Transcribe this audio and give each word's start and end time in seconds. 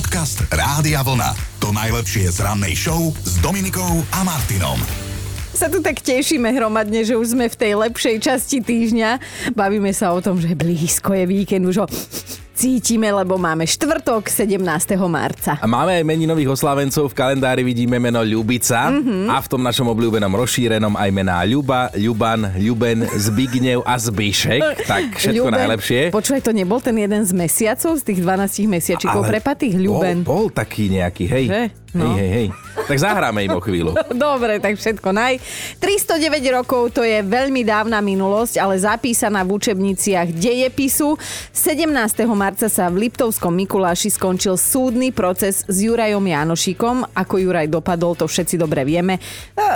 Podcast 0.00 0.48
Rádia 0.48 1.04
Vlna. 1.04 1.36
To 1.60 1.76
najlepšie 1.76 2.32
z 2.32 2.40
rannej 2.40 2.72
show 2.72 3.12
s 3.20 3.36
Dominikou 3.44 4.00
a 4.16 4.24
Martinom 4.24 4.80
sa 5.52 5.68
tu 5.68 5.84
tak 5.84 6.00
tešíme 6.00 6.56
hromadne, 6.56 7.04
že 7.04 7.20
už 7.20 7.36
sme 7.36 7.44
v 7.44 7.52
tej 7.52 7.72
lepšej 7.76 8.16
časti 8.24 8.64
týždňa. 8.64 9.20
Bavíme 9.52 9.92
sa 9.92 10.16
o 10.16 10.24
tom, 10.24 10.40
že 10.40 10.56
blízko 10.56 11.12
je 11.12 11.28
víkend, 11.28 11.68
už 11.68 11.84
ho 11.84 11.86
cítime, 12.60 13.08
lebo 13.08 13.40
máme 13.40 13.64
štvrtok 13.64 14.28
17. 14.28 14.60
marca. 15.08 15.56
A 15.56 15.64
máme 15.64 15.96
aj 15.96 16.04
meninových 16.04 16.52
oslávencov, 16.52 17.08
v 17.08 17.16
kalendári 17.16 17.64
vidíme 17.64 17.96
meno 17.96 18.20
Ľubica 18.20 18.92
mm-hmm. 18.92 19.32
a 19.32 19.40
v 19.40 19.46
tom 19.48 19.64
našom 19.64 19.88
obľúbenom 19.88 20.28
rozšírenom 20.28 20.92
aj 20.92 21.08
mená 21.08 21.40
Ľuba, 21.48 21.88
Ľuban, 21.96 22.60
Ľuben, 22.60 23.08
Zbignev 23.16 23.80
a 23.88 23.96
Zbyšek. 23.96 24.84
Tak 24.84 25.16
všetko 25.16 25.48
Ľuben. 25.48 25.56
najlepšie. 25.56 26.00
Počúvaj, 26.12 26.42
to 26.44 26.52
nebol 26.52 26.84
ten 26.84 27.00
jeden 27.00 27.24
z 27.24 27.32
mesiacov, 27.32 27.96
z 27.96 28.02
tých 28.12 28.20
12 28.20 28.68
mesiačikov 28.68 29.24
prepatých 29.24 29.80
Ľuben. 29.80 30.20
Bol, 30.20 30.28
bol 30.28 30.46
taký 30.52 30.92
nejaký, 30.92 31.24
hej. 31.32 31.44
Že? 31.48 31.62
No. 31.90 32.14
Hej, 32.14 32.22
hej, 32.22 32.30
hej. 32.30 32.48
Tak 32.86 32.98
zahráme 33.02 33.46
im 33.46 33.54
o 33.54 33.62
chvíľu. 33.62 33.94
Dobre, 34.14 34.62
tak 34.62 34.78
všetko 34.78 35.10
naj. 35.10 35.42
309 35.82 36.42
rokov 36.54 36.94
to 36.94 37.02
je 37.02 37.18
veľmi 37.22 37.66
dávna 37.66 37.98
minulosť, 37.98 38.62
ale 38.62 38.78
zapísaná 38.78 39.42
v 39.42 39.58
učebniciach 39.58 40.30
dejepisu. 40.30 41.18
17. 41.50 41.90
marca 42.34 42.70
sa 42.70 42.86
v 42.90 43.06
Liptovskom 43.06 43.50
Mikuláši 43.54 44.10
skončil 44.10 44.54
súdny 44.54 45.10
proces 45.10 45.66
s 45.66 45.76
Jurajom 45.82 46.22
Janošikom. 46.22 47.10
Ako 47.10 47.42
Juraj 47.42 47.66
dopadol, 47.66 48.14
to 48.14 48.30
všetci 48.30 48.54
dobre 48.54 48.86
vieme. 48.86 49.18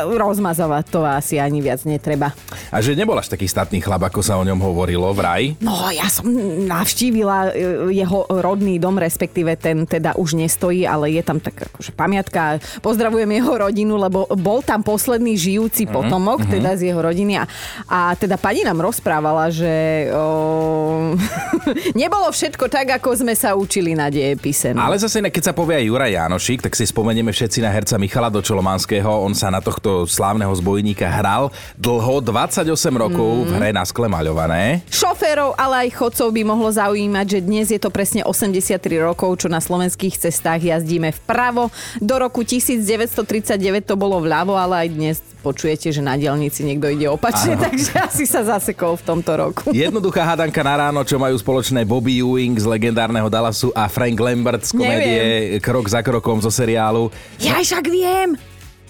Rozmazovať 0.07 0.85
to 0.91 1.03
asi 1.03 1.43
ani 1.43 1.59
viac 1.63 1.83
netreba. 1.83 2.31
A 2.71 2.79
že 2.79 2.95
nebol 2.95 3.19
až 3.19 3.31
taký 3.31 3.51
statný 3.51 3.83
chlap, 3.83 4.07
ako 4.07 4.23
sa 4.23 4.39
o 4.39 4.47
ňom 4.47 4.59
hovorilo 4.63 5.11
vraj? 5.11 5.59
No, 5.59 5.91
ja 5.91 6.07
som 6.07 6.31
navštívila 6.67 7.51
e, 7.51 7.95
jeho 7.95 8.27
rodný 8.31 8.79
dom, 8.79 8.99
respektíve 8.99 9.59
ten 9.59 9.87
teda 9.87 10.15
už 10.15 10.39
nestojí, 10.39 10.87
ale 10.87 11.11
je 11.15 11.23
tam 11.23 11.39
tak 11.43 11.71
akože 11.71 11.95
pamiatka. 12.05 12.61
Pozdravujem 12.85 13.31
jeho 13.33 13.53
rodinu, 13.57 13.97
lebo 13.97 14.29
bol 14.37 14.61
tam 14.61 14.85
posledný 14.85 15.41
žijúci 15.41 15.89
mm-hmm. 15.89 15.97
potomok, 15.97 16.45
mm-hmm. 16.45 16.55
teda 16.61 16.71
z 16.77 16.93
jeho 16.93 17.01
rodiny. 17.01 17.41
A, 17.41 17.45
a 17.89 17.99
teda 18.13 18.37
pani 18.37 18.61
nám 18.61 18.85
rozprávala, 18.85 19.49
že 19.49 20.13
o, 20.13 21.17
nebolo 22.01 22.29
všetko 22.29 22.69
tak, 22.69 23.01
ako 23.01 23.25
sme 23.25 23.33
sa 23.33 23.57
učili 23.57 23.97
na 23.97 24.13
dejepise. 24.13 24.77
No. 24.77 24.85
Ale 24.85 25.01
zase, 25.01 25.25
keď 25.25 25.43
sa 25.51 25.57
povie 25.57 25.81
aj 25.81 25.85
Juraj 25.89 26.13
Janošik, 26.13 26.61
tak 26.69 26.77
si 26.77 26.85
spomenieme 26.85 27.33
všetci 27.33 27.65
na 27.65 27.73
herca 27.73 27.97
Michala 27.97 28.29
Dočolomanského. 28.29 29.09
On 29.09 29.33
sa 29.33 29.49
na 29.49 29.65
tohto 29.65 30.05
slávneho 30.05 30.53
zbojníka 30.53 31.09
hral 31.09 31.49
dlho, 31.81 32.21
28 32.21 32.69
rokov 33.01 33.31
mm. 33.33 33.47
v 33.49 33.51
hre 33.57 33.71
na 33.73 33.85
skle 33.89 34.11
maľované. 34.13 34.85
Šoférov, 34.93 35.57
ale 35.57 35.89
aj 35.89 35.97
chodcov 35.97 36.29
by 36.35 36.43
mohlo 36.45 36.69
zaujímať, 36.69 37.27
že 37.27 37.41
dnes 37.41 37.67
je 37.73 37.81
to 37.81 37.89
presne 37.89 38.21
83 38.27 38.77
rokov, 39.01 39.41
čo 39.41 39.49
na 39.49 39.63
slovenských 39.63 40.19
cestách 40.19 40.61
jazdíme 40.61 41.15
vpravo. 41.25 41.71
Do 42.01 42.19
roku 42.19 42.43
1939 42.43 43.55
to 43.85 43.95
bolo 43.95 44.19
vľavo, 44.19 44.59
ale 44.59 44.87
aj 44.87 44.89
dnes 44.91 45.17
počujete, 45.41 45.93
že 45.93 46.01
na 46.01 46.17
dielnici 46.17 46.65
niekto 46.65 46.89
ide 46.89 47.07
opačne, 47.07 47.55
Áno. 47.55 47.69
takže 47.69 47.93
asi 48.01 48.25
sa 48.25 48.43
zasekol 48.43 48.97
v 48.97 49.03
tomto 49.05 49.33
roku. 49.37 49.69
Jednoduchá 49.71 50.25
hádanka 50.25 50.65
na 50.65 50.89
ráno, 50.89 51.05
čo 51.05 51.21
majú 51.21 51.37
spoločné 51.37 51.85
Bobby 51.85 52.25
Ewing 52.25 52.57
z 52.57 52.65
legendárneho 52.65 53.29
Dallasu 53.29 53.69
a 53.77 53.87
Frank 53.87 54.17
Lambert 54.17 54.65
z 54.65 54.73
komédie 54.73 55.21
Neviem. 55.21 55.61
Krok 55.61 55.87
za 55.87 56.01
krokom 56.01 56.41
zo 56.41 56.49
seriálu. 56.49 57.13
Ja 57.39 57.61
však 57.61 57.85
viem! 57.93 58.41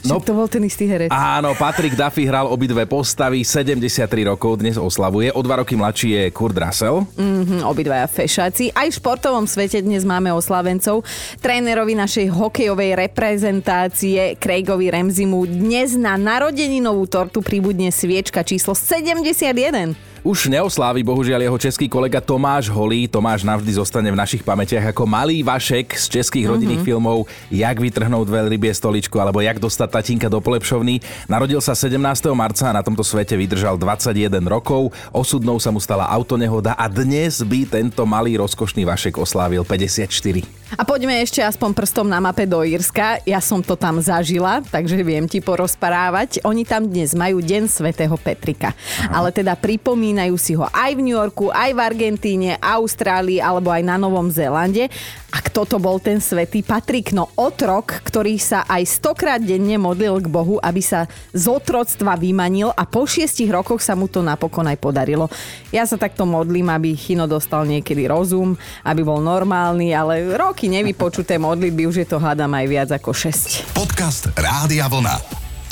No, 0.05 0.21
to 0.21 0.37
bol 0.37 0.45
ten 0.45 0.61
istý 0.69 0.85
herec. 0.85 1.09
Áno, 1.09 1.57
Patrick 1.57 1.97
Duffy 1.97 2.29
hral 2.29 2.45
obidve 2.45 2.85
postavy, 2.85 3.41
73 3.41 4.05
rokov 4.29 4.61
dnes 4.61 4.77
oslavuje. 4.77 5.33
O 5.33 5.41
dva 5.41 5.65
roky 5.65 5.81
mladší 5.81 6.09
je 6.13 6.23
Kurt 6.29 6.53
Russell. 6.61 7.09
Mm-hmm, 7.17 7.65
obidvaja 7.65 8.05
fešáci. 8.05 8.69
Aj 8.77 8.85
v 8.85 8.95
športovom 9.01 9.49
svete 9.49 9.81
dnes 9.81 10.05
máme 10.05 10.29
oslavencov. 10.37 11.09
Trénerovi 11.41 11.97
našej 11.97 12.29
hokejovej 12.37 13.01
reprezentácie 13.01 14.37
Craigovi 14.37 14.93
Remzimu 14.93 15.49
dnes 15.49 15.97
na 15.97 16.21
narodeninovú 16.21 17.09
tortu 17.09 17.41
pribudne 17.41 17.89
sviečka 17.89 18.45
číslo 18.45 18.77
71. 18.77 20.04
Už 20.25 20.49
neoslávi 20.49 21.05
bohužiaľ 21.05 21.45
jeho 21.45 21.59
český 21.61 21.85
kolega 21.85 22.17
Tomáš 22.17 22.73
Holý. 22.73 23.05
Tomáš 23.05 23.45
navždy 23.45 23.77
zostane 23.77 24.09
v 24.09 24.17
našich 24.17 24.41
pamätiach 24.41 24.97
ako 24.97 25.05
malý 25.05 25.45
Vašek 25.45 26.01
z 26.01 26.17
českých 26.17 26.49
rodinných 26.49 26.81
mm-hmm. 26.81 26.97
filmov 26.97 27.29
Jak 27.53 27.77
vytrhnúť 27.77 28.33
veľrybie 28.33 28.73
stoličku 28.73 29.21
alebo 29.21 29.45
Jak 29.45 29.61
dostať 29.61 29.85
tatínka 29.85 30.33
do 30.33 30.41
polepšovny. 30.41 31.05
Narodil 31.29 31.61
sa 31.61 31.77
17. 31.77 32.01
marca 32.33 32.73
a 32.73 32.73
na 32.73 32.81
tomto 32.81 33.05
svete 33.05 33.37
vydržal 33.37 33.77
21 33.77 34.41
rokov. 34.49 34.97
Osudnou 35.13 35.61
sa 35.61 35.69
mu 35.69 35.77
stala 35.77 36.09
autonehoda 36.09 36.73
a 36.73 36.89
dnes 36.89 37.45
by 37.45 37.69
tento 37.69 38.09
malý 38.09 38.41
rozkošný 38.41 38.89
Vašek 38.89 39.21
oslávil 39.21 39.61
54. 39.61 40.64
A 40.75 40.83
poďme 40.83 41.23
ešte 41.23 41.39
aspoň 41.39 41.71
prstom 41.71 42.11
na 42.11 42.19
mape 42.19 42.51
do 42.51 42.59
Írska. 42.59 43.23
Ja 43.23 43.39
som 43.39 43.63
to 43.63 43.79
tam 43.79 44.03
zažila, 44.03 44.59
takže 44.59 44.99
viem 45.07 45.31
ti 45.31 45.39
porozprávať. 45.39 46.43
Oni 46.43 46.67
tam 46.67 46.91
dnes 46.91 47.15
majú 47.15 47.39
Deň 47.39 47.71
svätého 47.71 48.15
Petrika. 48.19 48.75
Aha. 48.75 49.23
Ale 49.23 49.31
teda 49.31 49.55
Pripomínajú 49.55 50.35
si 50.35 50.59
ho 50.59 50.67
aj 50.67 50.99
v 50.99 51.05
New 51.07 51.15
Yorku, 51.15 51.55
aj 51.55 51.71
v 51.71 51.79
Argentíne, 51.79 52.59
Austrálii 52.59 53.39
alebo 53.39 53.71
aj 53.71 53.87
na 53.87 53.95
Novom 54.03 54.27
Zélande. 54.35 54.91
A 55.35 55.43
kto 55.43 55.67
to 55.67 55.77
bol 55.83 55.99
ten 55.99 56.23
svetý 56.23 56.63
Patrik? 56.63 57.11
No 57.11 57.27
otrok, 57.35 57.99
ktorý 58.07 58.39
sa 58.39 58.63
aj 58.71 58.87
stokrát 58.87 59.43
denne 59.43 59.75
modlil 59.83 60.23
k 60.23 60.31
Bohu, 60.31 60.63
aby 60.63 60.79
sa 60.79 61.11
z 61.35 61.51
otroctva 61.51 62.15
vymanil 62.15 62.71
a 62.71 62.87
po 62.87 63.03
šiestich 63.03 63.51
rokoch 63.51 63.83
sa 63.83 63.99
mu 63.99 64.07
to 64.07 64.23
napokon 64.23 64.71
aj 64.71 64.79
podarilo. 64.79 65.27
Ja 65.75 65.91
sa 65.91 65.99
takto 65.99 66.23
modlím, 66.23 66.71
aby 66.71 66.95
Chino 66.95 67.27
dostal 67.27 67.67
niekedy 67.67 68.07
rozum, 68.07 68.55
aby 68.87 69.03
bol 69.03 69.19
normálny, 69.19 69.91
ale 69.91 70.23
roky 70.39 70.64
nevypočuté 70.69 71.41
modlitby 71.41 71.89
už 71.89 71.97
je 72.03 72.07
to 72.09 72.19
hádam 72.21 72.53
aj 72.55 72.67
viac 72.69 72.89
ako 72.93 73.11
6. 73.13 73.77
Podcast 73.77 74.31
Rádia 74.37 74.89
Vlna. 74.89 75.17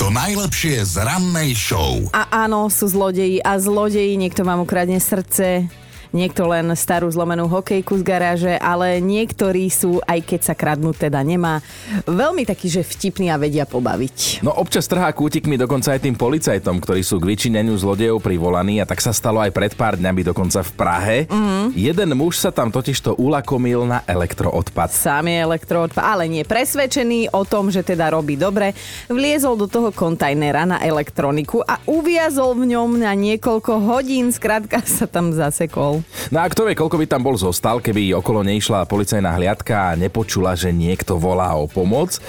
To 0.00 0.10
najlepšie 0.10 0.82
z 0.82 1.04
rannej 1.04 1.54
show. 1.54 2.02
A 2.10 2.44
áno, 2.48 2.66
sú 2.66 2.90
zlodeji 2.90 3.38
a 3.38 3.54
zlodeji, 3.60 4.18
niekto 4.18 4.42
vám 4.42 4.66
ukradne 4.66 4.98
srdce, 4.98 5.70
niekto 6.12 6.46
len 6.46 6.70
starú 6.76 7.08
zlomenú 7.08 7.48
hokejku 7.48 7.98
z 7.98 8.02
garáže, 8.04 8.54
ale 8.60 9.00
niektorí 9.00 9.66
sú, 9.72 9.98
aj 10.04 10.20
keď 10.22 10.40
sa 10.44 10.54
kradnú 10.54 10.92
teda 10.92 11.18
nemá, 11.24 11.64
veľmi 12.04 12.44
taký, 12.46 12.68
že 12.68 12.86
vtipný 12.86 13.32
a 13.32 13.40
vedia 13.40 13.64
pobaviť. 13.64 14.44
No 14.44 14.52
občas 14.54 14.86
trhá 14.86 15.08
kútikmi 15.10 15.56
dokonca 15.56 15.96
aj 15.96 16.04
tým 16.04 16.16
policajtom, 16.16 16.78
ktorí 16.78 17.00
sú 17.00 17.18
k 17.18 17.32
vyčineniu 17.32 17.74
zlodejov 17.74 18.20
privolaní 18.20 18.78
a 18.78 18.86
tak 18.86 19.00
sa 19.00 19.10
stalo 19.10 19.40
aj 19.40 19.50
pred 19.50 19.72
pár 19.72 19.96
dňami 19.96 20.22
dokonca 20.22 20.60
v 20.60 20.70
Prahe. 20.76 21.18
Mm-hmm. 21.26 21.64
Jeden 21.74 22.10
muž 22.14 22.38
sa 22.38 22.52
tam 22.52 22.68
totiž 22.68 23.00
to 23.00 23.12
ulakomil 23.16 23.88
na 23.88 24.04
elektroodpad. 24.04 24.92
Sám 24.92 25.32
je 25.32 25.40
elektroodpad, 25.40 26.04
ale 26.04 26.28
nie 26.28 26.44
presvedčený 26.44 27.32
o 27.32 27.42
tom, 27.48 27.72
že 27.72 27.80
teda 27.80 28.12
robí 28.12 28.36
dobre, 28.36 28.76
vliezol 29.08 29.56
do 29.56 29.66
toho 29.66 29.88
kontajnera 29.88 30.68
na 30.68 30.78
elektroniku 30.84 31.64
a 31.64 31.80
uviazol 31.88 32.54
v 32.60 32.76
ňom 32.76 33.00
na 33.00 33.16
niekoľko 33.16 33.72
hodín, 33.80 34.28
skrátka 34.28 34.84
sa 34.84 35.08
tam 35.08 35.32
zasekol. 35.32 36.01
No 36.30 36.40
a 36.40 36.46
kto 36.48 36.64
vie, 36.68 36.78
koľko 36.78 36.96
by 36.96 37.06
tam 37.08 37.22
bol 37.22 37.36
zostal, 37.36 37.82
keby 37.82 38.16
okolo 38.18 38.44
nej 38.44 38.58
išla 38.62 38.88
policajná 38.88 39.34
hliadka 39.36 39.92
a 39.92 39.98
nepočula, 39.98 40.54
že 40.54 40.70
niekto 40.70 41.18
volá 41.18 41.52
o 41.58 41.66
pomoc, 41.66 42.20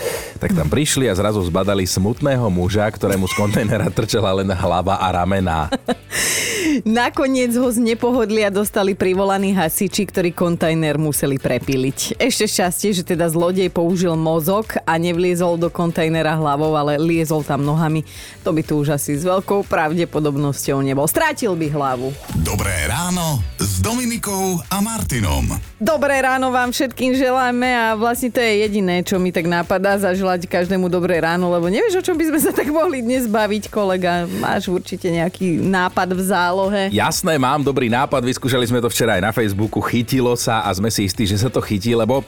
tak 0.41 0.56
tam 0.56 0.67
prišli 0.67 1.07
a 1.07 1.17
zrazu 1.17 1.44
zbadali 1.45 1.85
smutného 1.85 2.47
muža, 2.50 2.89
ktorému 2.89 3.29
z 3.29 3.33
kontajnera 3.38 3.88
trčela 3.94 4.33
len 4.33 4.50
hlava 4.50 4.97
a 5.00 5.07
ramená. 5.13 5.69
Nakoniec 6.81 7.53
ho 7.53 7.69
z 7.69 7.78
nepohodlia 7.78 8.50
dostali 8.50 8.97
privolaní 8.97 9.53
hasiči, 9.53 10.09
ktorí 10.09 10.33
kontajner 10.33 10.97
museli 10.97 11.38
prepiliť. 11.38 12.17
Ešte 12.17 12.50
šťastie, 12.50 12.89
že 12.97 13.03
teda 13.06 13.29
zlodej 13.29 13.69
použil 13.69 14.17
mozog 14.17 14.73
a 14.81 14.97
nevliezol 14.97 15.62
do 15.62 15.69
kontajnera 15.69 16.33
hlavou, 16.33 16.73
ale 16.73 16.97
liezol 16.97 17.45
tam 17.45 17.62
nohami. 17.62 18.01
To 18.41 18.56
by 18.56 18.62
tu 18.66 18.81
už 18.81 18.97
asi 18.97 19.13
s 19.13 19.22
veľkou 19.22 19.69
pravdepodobnosťou 19.69 20.81
nebol. 20.81 21.06
Strátil 21.06 21.53
by 21.53 21.67
hlavu. 21.69 22.09
Dobré 22.41 22.73
ráno 22.89 23.44
s 23.73 23.81
Dominikou 23.81 24.61
a 24.69 24.85
Martinom. 24.85 25.50
Dobré 25.81 26.22
ráno 26.22 26.53
vám 26.53 26.69
všetkým 26.69 27.17
želáme 27.17 27.73
a 27.73 27.97
vlastne 27.97 28.29
to 28.29 28.38
je 28.38 28.69
jediné, 28.69 29.01
čo 29.01 29.18
mi 29.18 29.33
tak 29.33 29.50
napadá 29.50 29.97
zaželať 29.97 30.45
každému 30.45 30.94
dobré 30.94 31.18
ráno, 31.18 31.50
lebo 31.50 31.74
nevieš, 31.74 31.97
o 31.97 32.06
čom 32.06 32.13
by 32.13 32.30
sme 32.30 32.38
sa 32.38 32.53
tak 32.53 32.69
mohli 32.69 33.01
dnes 33.01 33.25
baviť, 33.25 33.74
kolega. 33.74 34.30
Máš 34.38 34.69
určite 34.69 35.09
nejaký 35.09 35.57
nápad 35.57 36.13
v 36.13 36.21
zálohe. 36.21 36.81
Jasné, 36.94 37.42
mám 37.42 37.65
dobrý 37.65 37.89
nápad, 37.89 38.21
vyskúšali 38.21 38.69
sme 38.69 38.77
to 38.77 38.94
včera 38.94 39.18
aj 39.18 39.25
na 39.25 39.33
Facebooku, 39.33 39.81
chytilo 39.81 40.38
sa 40.38 40.62
a 40.62 40.69
sme 40.69 40.94
si 40.94 41.09
istí, 41.09 41.25
že 41.25 41.42
sa 41.42 41.50
to 41.50 41.57
chytí, 41.57 41.97
lebo 41.97 42.21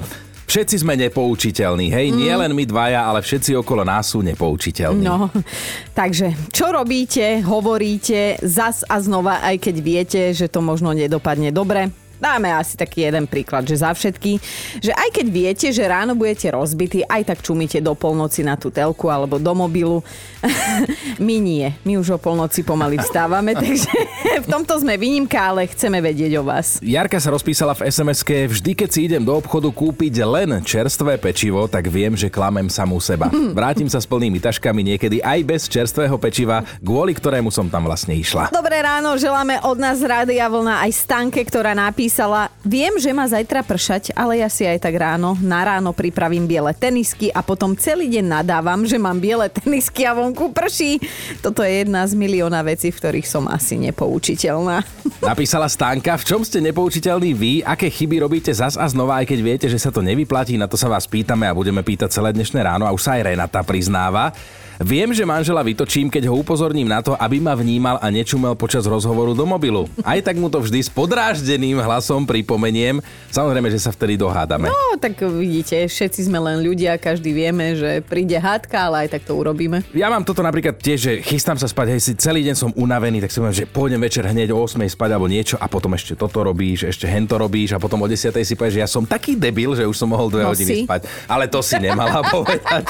Všetci 0.45 0.86
sme 0.86 0.94
nepoučiteľní, 0.94 1.89
hej? 1.89 2.13
Mm. 2.13 2.18
Nie 2.21 2.33
len 2.38 2.51
my 2.53 2.63
dvaja, 2.69 3.01
ale 3.09 3.25
všetci 3.25 3.57
okolo 3.57 3.81
nás 3.81 4.13
sú 4.13 4.21
nepoučiteľní. 4.21 5.01
No, 5.01 5.33
takže 6.00 6.38
čo 6.53 6.69
robíte, 6.69 7.42
hovoríte 7.42 8.38
zas 8.45 8.86
a 8.86 9.01
znova, 9.01 9.42
aj 9.42 9.57
keď 9.57 9.75
viete, 9.81 10.21
že 10.38 10.45
to 10.45 10.62
možno 10.62 10.94
nedopadne 10.94 11.50
dobre? 11.50 11.89
Dáme 12.16 12.48
asi 12.56 12.80
taký 12.80 13.12
jeden 13.12 13.28
príklad, 13.28 13.68
že 13.68 13.76
za 13.76 13.92
všetky, 13.92 14.40
že 14.80 14.96
aj 14.96 15.10
keď 15.12 15.26
viete, 15.28 15.68
že 15.76 15.84
ráno 15.84 16.16
budete 16.16 16.48
rozbití, 16.48 17.04
aj 17.04 17.36
tak 17.36 17.40
čumíte 17.44 17.84
do 17.84 17.92
polnoci 17.92 18.40
na 18.40 18.56
tú 18.56 18.72
telku 18.72 19.12
alebo 19.12 19.36
do 19.36 19.52
mobilu. 19.52 20.00
my 21.28 21.36
nie, 21.44 21.76
my 21.84 22.00
už 22.00 22.16
o 22.16 22.20
polnoci 22.20 22.64
pomaly 22.64 23.04
vstávame, 23.04 23.52
takže 23.60 23.92
v 24.40 24.48
tomto 24.48 24.80
sme 24.80 24.96
výnimka, 24.96 25.36
ale 25.52 25.68
chceme 25.68 26.00
vedieť 26.00 26.40
o 26.40 26.44
vás. 26.48 26.80
Jarka 26.80 27.20
sa 27.20 27.36
rozpísala 27.36 27.76
v 27.76 27.92
sms 27.92 28.24
vždy 28.26 28.72
keď 28.80 28.90
si 28.90 29.12
idem 29.12 29.24
do 29.24 29.36
obchodu 29.36 29.68
kúpiť 29.68 30.24
len 30.24 30.64
čerstvé 30.64 31.20
pečivo, 31.20 31.68
tak 31.68 31.92
viem, 31.92 32.16
že 32.16 32.32
klamem 32.32 32.72
samú 32.72 33.04
seba. 33.04 33.28
Vrátim 33.60 33.92
sa 33.92 34.00
s 34.00 34.08
plnými 34.08 34.40
taškami 34.40 34.96
niekedy 34.96 35.20
aj 35.20 35.40
bez 35.44 35.62
čerstvého 35.68 36.16
pečiva, 36.16 36.64
kvôli 36.80 37.12
ktorému 37.12 37.52
som 37.52 37.68
tam 37.68 37.92
vlastne 37.92 38.16
išla. 38.16 38.56
Dobré 38.56 38.80
ráno, 38.80 39.20
želáme 39.20 39.60
od 39.68 39.76
nás 39.76 40.00
Rádia 40.00 40.48
Vlna 40.48 40.88
aj 40.88 40.92
Stanke, 40.96 41.44
ktorá 41.44 41.76
napísala 41.76 42.05
napísala, 42.06 42.54
viem, 42.62 43.02
že 43.02 43.10
má 43.10 43.25
zajtra 43.25 43.66
pršať, 43.66 44.13
ale 44.13 44.38
ja 44.38 44.46
si 44.46 44.62
aj 44.62 44.78
tak 44.78 44.94
ráno, 44.94 45.34
na 45.42 45.66
ráno 45.66 45.90
pripravím 45.90 46.46
biele 46.46 46.69
tenisky 46.69 47.34
a 47.34 47.42
potom 47.42 47.74
celý 47.74 48.06
deň 48.06 48.46
nadávam, 48.46 48.86
že 48.86 49.02
mám 49.02 49.18
biele 49.18 49.50
tenisky 49.50 50.06
a 50.06 50.13
vonku 50.13 50.54
prší. 50.54 51.02
Toto 51.42 51.66
je 51.66 51.81
jedna 51.81 52.06
z 52.06 52.13
milióna 52.13 52.62
vecí, 52.62 52.94
v 52.94 53.00
ktorých 53.02 53.25
som 53.25 53.50
asi 53.50 53.81
nepoučiteľná. 53.81 54.86
Napísala 55.34 55.66
Stanka, 55.66 56.13
v 56.22 56.30
čom 56.30 56.46
ste 56.46 56.62
nepoučiteľní 56.62 57.34
vy, 57.34 57.54
aké 57.66 57.90
chyby 57.90 58.22
robíte 58.22 58.54
zas 58.54 58.78
a 58.78 58.86
znova, 58.86 59.25
aj 59.25 59.34
keď 59.34 59.40
viete, 59.42 59.66
že 59.66 59.81
sa 59.81 59.90
to 59.90 60.06
nevyplatí, 60.06 60.62
na 60.62 60.69
to 60.69 60.78
sa 60.78 60.86
vás 60.86 61.10
pýtame 61.10 61.50
a 61.50 61.57
budeme 61.57 61.81
pýtať 61.81 62.22
celé 62.22 62.38
dnešné 62.38 62.62
ráno 62.62 62.86
a 62.86 62.94
už 62.94 63.02
sa 63.02 63.18
aj 63.18 63.34
Renata 63.34 63.66
priznáva. 63.66 64.30
Viem, 64.83 65.16
že 65.16 65.24
manžela 65.24 65.63
vytočím, 65.63 66.12
keď 66.12 66.27
ho 66.27 66.36
upozorním 66.36 66.92
na 66.92 67.00
to, 67.00 67.16
aby 67.16 67.39
ma 67.39 67.56
vnímal 67.56 67.95
a 68.04 68.12
nečumel 68.12 68.60
počas 68.60 68.83
rozhovoru 68.83 69.31
do 69.31 69.48
mobilu. 69.48 69.88
Aj 70.04 70.19
tak 70.19 70.36
mu 70.36 70.51
to 70.51 70.60
vždy 70.60 70.83
s 70.83 70.92
podráždeným 70.92 71.80
hlasom 71.80 72.27
pripomeniem. 72.27 73.00
Samozrejme, 73.31 73.72
že 73.72 73.80
sa 73.80 73.95
vtedy 73.95 74.19
dohádame. 74.19 74.68
No, 74.68 75.00
tak 75.00 75.16
vidíte, 75.24 75.88
všetci 75.88 76.27
sme 76.27 76.44
len 76.44 76.60
ľudia, 76.60 77.00
každý 77.00 77.31
vieme, 77.31 77.80
že 77.80 78.04
príde 78.04 78.36
hádka, 78.36 78.92
ale 78.92 79.07
aj 79.07 79.16
tak 79.16 79.24
to 79.24 79.39
urobíme. 79.39 79.80
Ja 79.95 80.12
mám 80.12 80.27
toto 80.27 80.44
napríklad 80.44 80.75
tiež, 80.75 81.00
že 81.00 81.13
chystám 81.24 81.56
sa 81.56 81.71
spať, 81.71 81.95
hej, 81.95 82.01
si 82.04 82.12
celý 82.19 82.44
deň 82.44 82.56
som 82.60 82.71
unavený, 82.75 83.24
tak 83.24 83.31
si 83.31 83.39
poviem, 83.39 83.56
že 83.56 83.66
pôjdem 83.68 84.01
večer 84.04 84.28
hneď 84.28 84.51
o 84.51 84.60
8 84.60 84.83
spať 84.92 85.10
alebo 85.16 85.31
niečo 85.31 85.56
a 85.56 85.71
potom 85.71 85.95
ešte 85.95 86.19
toto 86.19 86.44
robíš, 86.44 86.92
ešte 86.92 87.07
hento 87.07 87.39
robíš 87.39 87.75
a 87.75 87.80
potom 87.80 88.04
o 88.04 88.07
10 88.07 88.36
si 88.44 88.54
povieš, 88.60 88.75
že 88.75 88.81
ja 88.83 88.89
som 88.92 89.07
taký 89.07 89.39
debil, 89.39 89.71
že 89.71 89.88
už 89.88 89.95
som 89.95 90.12
mohol 90.12 90.28
2 90.28 90.44
no 90.44 90.51
hodiny 90.51 90.71
si. 90.71 90.83
spať. 90.83 91.07
Ale 91.31 91.48
to 91.48 91.63
si 91.63 91.80
nemala 91.80 92.19
povedať. 92.36 92.83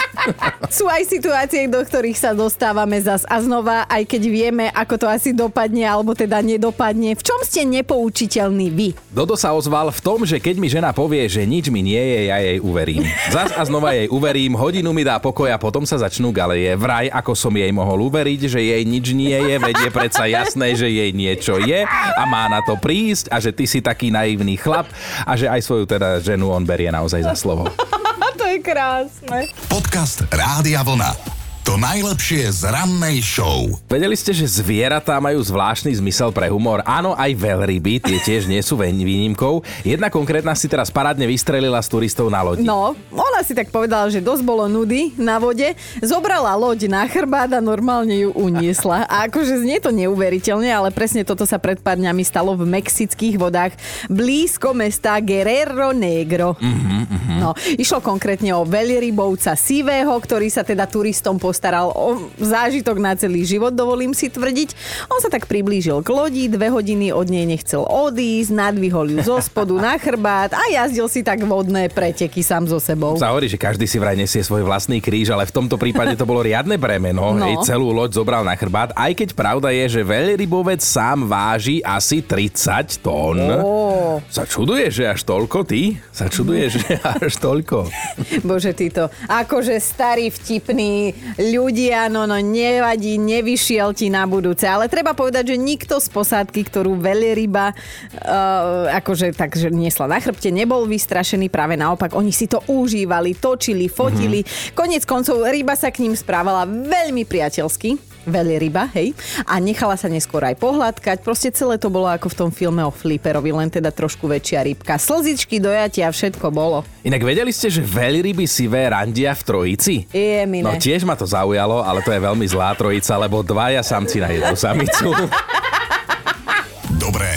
Sú 0.73 0.89
aj 0.89 1.05
situácie, 1.05 1.69
do 1.75 1.83
ktorých 1.83 2.15
sa 2.15 2.31
dostávame 2.31 2.95
zas 3.03 3.27
a 3.27 3.35
znova, 3.43 3.83
aj 3.91 4.07
keď 4.07 4.21
vieme, 4.31 4.65
ako 4.71 4.95
to 4.95 5.07
asi 5.11 5.35
dopadne, 5.35 5.83
alebo 5.83 6.15
teda 6.15 6.39
nedopadne. 6.39 7.19
V 7.19 7.23
čom 7.27 7.43
ste 7.43 7.67
nepoučiteľní 7.67 8.71
vy? 8.71 8.95
Dodo 9.11 9.35
sa 9.35 9.51
ozval 9.51 9.91
v 9.91 9.99
tom, 9.99 10.23
že 10.23 10.39
keď 10.39 10.55
mi 10.55 10.71
žena 10.71 10.95
povie, 10.95 11.27
že 11.27 11.43
nič 11.43 11.67
mi 11.67 11.83
nie 11.83 11.99
je, 11.99 12.19
ja 12.31 12.39
jej 12.39 12.63
uverím. 12.63 13.03
Zas 13.27 13.51
a 13.51 13.67
znova 13.67 13.91
jej 13.91 14.07
uverím, 14.07 14.55
hodinu 14.55 14.95
mi 14.95 15.03
dá 15.03 15.19
pokoj 15.19 15.51
a 15.51 15.59
potom 15.59 15.83
sa 15.83 15.99
začnú 15.99 16.31
galeje. 16.31 16.71
Vraj, 16.79 17.11
ako 17.11 17.35
som 17.35 17.51
jej 17.51 17.71
mohol 17.75 18.07
uveriť, 18.07 18.55
že 18.55 18.63
jej 18.63 18.83
nič 18.87 19.11
nie 19.11 19.35
je, 19.35 19.55
veď 19.59 19.75
je 19.75 19.91
predsa 19.91 20.23
jasné, 20.31 20.79
že 20.79 20.87
jej 20.87 21.11
niečo 21.11 21.59
je 21.59 21.83
a 22.15 22.23
má 22.23 22.47
na 22.47 22.63
to 22.63 22.79
prísť 22.79 23.27
a 23.35 23.43
že 23.43 23.51
ty 23.51 23.67
si 23.67 23.83
taký 23.83 24.15
naivný 24.15 24.55
chlap 24.55 24.87
a 25.27 25.35
že 25.35 25.51
aj 25.51 25.59
svoju 25.59 25.83
teda 25.83 26.23
ženu 26.23 26.55
on 26.55 26.63
berie 26.63 26.87
naozaj 26.87 27.19
za 27.19 27.35
slovo. 27.35 27.67
to 28.39 28.45
je 28.47 28.59
krásne. 28.63 29.51
Podcast 29.67 30.23
Rádia 30.31 30.79
Vlna. 30.79 31.34
To 31.65 31.81
najlepšie 31.81 32.45
z 32.61 32.69
rannej 32.69 33.25
show. 33.25 33.65
Vedeli 33.89 34.13
ste, 34.13 34.37
že 34.37 34.45
zvieratá 34.45 35.17
majú 35.17 35.41
zvláštny 35.41 35.97
zmysel 35.97 36.29
pre 36.29 36.45
humor? 36.45 36.85
Áno, 36.85 37.17
aj 37.17 37.33
veľryby, 37.33 38.05
tie 38.05 38.21
tiež 38.21 38.45
nie 38.45 38.61
sú 38.61 38.77
výnimkou. 38.77 39.65
Jedna 39.81 40.13
konkrétna 40.13 40.53
si 40.53 40.69
teraz 40.69 40.93
parádne 40.93 41.25
vystrelila 41.25 41.81
s 41.81 41.89
turistov 41.89 42.29
na 42.29 42.45
lodi. 42.45 42.61
No, 42.61 42.93
ona 43.09 43.41
si 43.41 43.57
tak 43.57 43.73
povedala, 43.73 44.13
že 44.13 44.21
dosť 44.21 44.45
bolo 44.45 44.69
nudy 44.69 45.17
na 45.17 45.41
vode, 45.41 45.73
zobrala 46.05 46.53
loď 46.53 46.85
na 46.85 47.09
chrbát 47.09 47.49
a 47.49 47.57
normálne 47.57 48.13
ju 48.13 48.29
uniesla. 48.37 49.09
A 49.09 49.25
akože 49.25 49.65
znie 49.65 49.81
to 49.81 49.89
neuveriteľne, 49.89 50.69
ale 50.69 50.93
presne 50.93 51.25
toto 51.25 51.49
sa 51.49 51.57
pred 51.57 51.81
pár 51.81 51.97
dňami 51.97 52.21
stalo 52.21 52.53
v 52.53 52.69
mexických 52.69 53.41
vodách 53.41 53.73
blízko 54.05 54.77
mesta 54.77 55.17
Guerrero 55.17 55.97
Negro. 55.97 56.53
Uh-huh, 56.61 57.09
uh-huh. 57.09 57.37
No, 57.41 57.57
išlo 57.73 58.05
konkrétne 58.05 58.53
o 58.53 58.69
veľrybovca 58.69 59.57
sivého, 59.57 60.13
ktorý 60.13 60.45
sa 60.53 60.61
teda 60.61 60.85
turistom 60.85 61.41
postaral 61.55 61.87
o 61.95 62.27
zážitok 62.35 62.99
na 62.99 63.15
celý 63.15 63.47
život, 63.47 63.71
dovolím 63.71 64.11
si 64.11 64.27
tvrdiť. 64.27 64.75
On 65.07 65.23
sa 65.23 65.31
tak 65.31 65.47
priblížil 65.47 66.03
k 66.03 66.11
lodi, 66.11 66.51
dve 66.51 66.67
hodiny 66.67 67.15
od 67.15 67.31
nej 67.31 67.47
nechcel 67.47 67.87
odísť, 67.87 68.51
nadvihol 68.51 69.07
ju 69.15 69.23
zo 69.23 69.39
spodu 69.39 69.71
na 69.79 69.95
chrbát 69.95 70.51
a 70.51 70.59
jazdil 70.67 71.07
si 71.07 71.23
tak 71.23 71.47
vodné 71.47 71.87
preteky 71.87 72.43
sám 72.43 72.67
so 72.67 72.75
sebou. 72.75 73.15
Sa 73.15 73.31
hovorí, 73.31 73.47
že 73.47 73.55
každý 73.55 73.87
si 73.87 73.95
vraj 73.95 74.19
nesie 74.19 74.43
svoj 74.43 74.67
vlastný 74.67 74.99
kríž, 74.99 75.31
ale 75.31 75.47
v 75.47 75.55
tomto 75.55 75.79
prípade 75.79 76.19
to 76.19 76.27
bolo 76.27 76.43
riadne 76.43 76.75
bremeno. 76.75 77.39
No. 77.39 77.47
Hej, 77.47 77.63
celú 77.63 77.95
loď 77.95 78.19
zobral 78.19 78.43
na 78.43 78.59
chrbát, 78.59 78.91
aj 78.91 79.15
keď 79.15 79.29
pravda 79.31 79.71
je, 79.71 79.95
že 79.95 80.01
veľrybovec 80.03 80.83
sám 80.83 81.23
váži 81.23 81.79
asi 81.87 82.19
30 82.19 82.99
tón. 82.99 83.39
Oh. 83.63 84.19
Sa 84.27 84.43
čuduje, 84.43 84.91
že 84.91 85.07
až 85.07 85.23
toľko 85.23 85.63
ty? 85.63 86.03
Sa 86.11 86.27
čuduje, 86.27 86.67
že 86.67 86.99
až 86.99 87.39
toľko. 87.39 87.87
Bože, 88.49 88.75
ty 88.75 88.91
to, 88.91 89.07
akože 89.31 89.79
starý 89.79 90.27
vtipný 90.27 91.15
ľudia, 91.53 92.09
no 92.09 92.25
no 92.25 92.37
nevadí, 92.39 93.21
nevyšiel 93.21 93.93
ti 93.93 94.09
na 94.09 94.25
budúce. 94.25 94.65
Ale 94.65 94.89
treba 94.89 95.13
povedať, 95.13 95.53
že 95.53 95.57
nikto 95.61 96.01
z 96.01 96.07
posádky, 96.09 96.61
ktorú 96.65 96.97
veľryba 96.97 97.73
uh, 97.73 98.89
akože 98.97 99.35
takže 99.35 99.69
niesla 99.69 100.09
na 100.09 100.17
chrbte, 100.17 100.49
nebol 100.49 100.89
vystrašený, 100.89 101.51
práve 101.53 101.77
naopak. 101.77 102.17
Oni 102.17 102.33
si 102.33 102.49
to 102.49 102.63
užívali, 102.65 103.37
točili, 103.37 103.85
fotili. 103.91 104.41
Mm-hmm. 104.41 104.73
Konec 104.73 105.03
koncov 105.05 105.43
ryba 105.45 105.77
sa 105.77 105.93
k 105.93 106.07
ním 106.07 106.17
správala 106.17 106.65
veľmi 106.65 107.27
priateľsky 107.27 108.14
veľryba, 108.25 108.91
hej, 108.97 109.13
a 109.45 109.61
nechala 109.61 109.95
sa 109.95 110.09
neskôr 110.11 110.43
aj 110.43 110.57
pohľadkať. 110.59 111.23
Proste 111.23 111.53
celé 111.53 111.79
to 111.79 111.87
bolo 111.93 112.09
ako 112.09 112.27
v 112.33 112.35
tom 112.35 112.49
filme 112.51 112.81
o 112.83 112.91
Flipperovi, 112.91 113.53
len 113.53 113.69
teda 113.71 113.93
trošku 113.93 114.27
väčšia 114.27 114.65
rybka. 114.65 114.99
Slzičky, 114.99 115.61
dojatia, 115.61 116.11
všetko 116.11 116.49
bolo. 116.51 116.83
Inak 117.05 117.21
vedeli 117.21 117.53
ste, 117.53 117.69
že 117.69 117.85
veľryby 117.85 118.49
sivé 118.49 118.89
randia 118.89 119.31
v 119.37 119.41
trojici? 119.45 119.95
Je, 120.09 120.43
mine. 120.49 120.65
No 120.65 120.75
tiež 120.75 121.05
ma 121.05 121.13
to 121.13 121.29
zaujalo, 121.29 121.85
ale 121.85 122.01
to 122.01 122.11
je 122.11 122.19
veľmi 122.19 122.45
zlá 122.49 122.73
trojica, 122.73 123.13
lebo 123.15 123.45
dvaja 123.45 123.85
samci 123.85 124.17
na 124.19 124.33
jednu 124.33 124.57
samicu. 124.57 125.13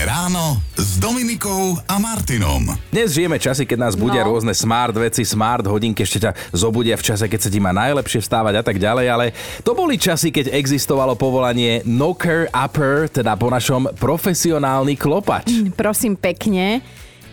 ráno 0.09 0.68
s 0.99 1.07
Dominikou 1.07 1.79
a 1.87 1.95
Martinom. 2.03 2.75
Dnes 2.91 3.15
žijeme 3.15 3.39
časy, 3.39 3.63
keď 3.63 3.87
nás 3.87 3.95
budia 3.95 4.27
no. 4.27 4.35
rôzne 4.35 4.51
smart 4.51 4.91
veci, 4.99 5.23
smart 5.23 5.63
hodinky, 5.63 6.03
ešte 6.03 6.27
ťa 6.27 6.35
zobudia 6.51 6.99
v 6.99 7.07
čase, 7.07 7.31
keď 7.31 7.39
sa 7.47 7.51
ti 7.55 7.63
má 7.63 7.71
najlepšie 7.71 8.19
vstávať 8.19 8.55
a 8.59 8.63
tak 8.67 8.83
ďalej, 8.83 9.07
ale 9.07 9.31
to 9.63 9.79
boli 9.79 9.95
časy, 9.95 10.35
keď 10.35 10.51
existovalo 10.51 11.15
povolanie 11.15 11.87
knocker 11.87 12.51
upper, 12.51 13.07
teda 13.07 13.39
po 13.39 13.47
našom 13.47 13.95
profesionálny 13.95 14.99
klopač. 14.99 15.47
Mm, 15.47 15.71
prosím 15.79 16.19
pekne, 16.19 16.83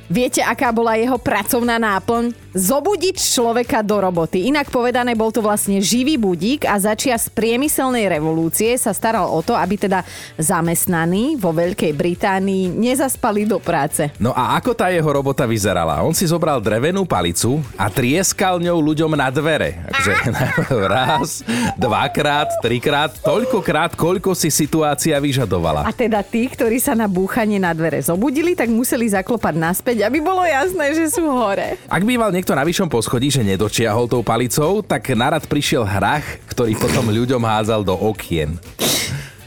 Viete, 0.06 0.46
aká 0.46 0.70
bola 0.70 1.02
jeho 1.02 1.18
pracovná 1.18 1.82
náplň? 1.82 2.45
Zobudiť 2.56 3.20
človeka 3.20 3.84
do 3.84 4.00
roboty. 4.00 4.48
Inak 4.48 4.72
povedané, 4.72 5.12
bol 5.12 5.28
to 5.28 5.44
vlastne 5.44 5.84
živý 5.84 6.16
budík 6.16 6.64
a 6.64 6.80
začia 6.80 7.20
z 7.20 7.28
priemyselnej 7.28 8.08
revolúcie 8.08 8.80
sa 8.80 8.96
staral 8.96 9.28
o 9.28 9.44
to, 9.44 9.52
aby 9.52 9.76
teda 9.76 10.08
zamestnaní 10.40 11.36
vo 11.36 11.52
Veľkej 11.52 11.92
Británii 11.92 12.72
nezaspali 12.72 13.44
do 13.44 13.60
práce. 13.60 14.08
No 14.24 14.32
a 14.32 14.56
ako 14.56 14.72
tá 14.72 14.88
jeho 14.88 15.12
robota 15.12 15.44
vyzerala? 15.44 16.00
On 16.00 16.16
si 16.16 16.24
zobral 16.24 16.64
drevenú 16.64 17.04
palicu 17.04 17.60
a 17.76 17.92
trieskal 17.92 18.64
ňou 18.64 18.80
ľuďom 18.80 19.20
na 19.20 19.28
dvere. 19.28 19.76
Takže 19.92 20.12
raz, 20.96 21.44
dvakrát, 21.76 22.56
trikrát, 22.64 23.12
toľkokrát, 23.20 24.00
koľko 24.00 24.32
si 24.32 24.48
situácia 24.48 25.20
vyžadovala. 25.20 25.84
A 25.84 25.92
teda 25.92 26.24
tí, 26.24 26.48
ktorí 26.48 26.80
sa 26.80 26.96
na 26.96 27.12
búchanie 27.12 27.60
na 27.60 27.76
dvere 27.76 28.00
zobudili, 28.00 28.56
tak 28.56 28.72
museli 28.72 29.12
zaklopať 29.12 29.56
naspäť 29.60 30.08
aby 30.08 30.22
bolo 30.22 30.46
jasné, 30.46 30.94
že 30.94 31.10
sú 31.10 31.26
hore. 31.26 31.82
Ak 31.90 32.06
býval 32.06 32.30
niekto 32.46 32.62
na 32.62 32.70
vyššom 32.70 32.94
poschodí, 32.94 33.34
že 33.34 33.42
nedočiahol 33.42 34.06
tou 34.06 34.22
palicou, 34.22 34.86
tak 34.86 35.10
narad 35.18 35.50
prišiel 35.50 35.82
hrach, 35.82 36.22
ktorý 36.46 36.78
potom 36.78 37.10
ľuďom 37.10 37.42
hádzal 37.42 37.82
do 37.82 37.98
okien. 37.98 38.62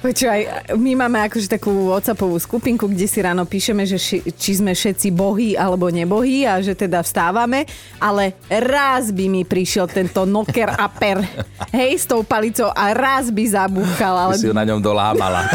Počúvaj, 0.02 0.74
my 0.74 0.98
máme 1.06 1.22
akože 1.30 1.46
takú 1.46 1.94
WhatsAppovú 1.94 2.34
skupinku, 2.42 2.90
kde 2.90 3.06
si 3.06 3.22
ráno 3.22 3.46
píšeme, 3.46 3.86
že 3.86 4.02
ši, 4.02 4.26
či 4.34 4.58
sme 4.58 4.74
všetci 4.74 5.14
bohy 5.14 5.54
alebo 5.54 5.86
nebohy 5.94 6.42
a 6.42 6.58
že 6.58 6.74
teda 6.74 7.06
vstávame, 7.06 7.70
ale 8.02 8.34
raz 8.50 9.14
by 9.14 9.30
mi 9.30 9.46
prišiel 9.46 9.86
tento 9.86 10.26
noker 10.26 10.66
upper, 10.74 11.22
hej, 11.70 12.02
s 12.02 12.02
tou 12.02 12.26
palicou 12.26 12.74
a 12.74 12.98
raz 12.98 13.30
by 13.30 13.46
zabúchal. 13.46 14.26
Ale... 14.26 14.34
si 14.42 14.50
ju 14.50 14.54
na 14.58 14.66
ňom 14.66 14.82
dolámala. 14.82 15.46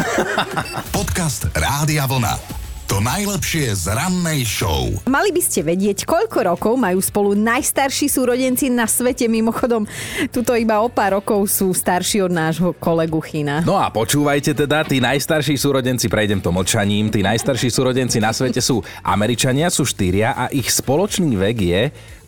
Podcast 0.96 1.44
Rádia 1.52 2.08
Vlna. 2.08 2.63
To 2.84 3.00
najlepšie 3.00 3.72
z 3.72 3.96
rannej 3.96 4.44
show. 4.44 4.92
Mali 5.08 5.32
by 5.32 5.40
ste 5.40 5.64
vedieť, 5.64 6.04
koľko 6.04 6.52
rokov 6.52 6.76
majú 6.76 7.00
spolu 7.00 7.32
najstarší 7.32 8.12
súrodenci 8.12 8.68
na 8.68 8.84
svete. 8.84 9.24
Mimochodom, 9.24 9.88
tuto 10.28 10.52
iba 10.52 10.84
o 10.84 10.92
pár 10.92 11.16
rokov 11.16 11.48
sú 11.48 11.72
starší 11.72 12.28
od 12.28 12.32
nášho 12.36 12.76
kolegu 12.76 13.24
China. 13.24 13.64
No 13.64 13.80
a 13.80 13.88
počúvajte 13.88 14.52
teda, 14.52 14.84
tí 14.84 15.00
najstarší 15.00 15.56
súrodenci, 15.56 16.12
prejdem 16.12 16.44
to 16.44 16.52
mlčaním, 16.52 17.08
tí 17.08 17.24
najstarší 17.24 17.72
súrodenci 17.72 18.20
na 18.20 18.36
svete 18.36 18.60
sú 18.60 18.84
Američania, 19.00 19.72
sú 19.72 19.88
štyria 19.88 20.36
a 20.36 20.52
ich 20.52 20.68
spoločný 20.68 21.40
vek 21.40 21.56
je 21.56 21.82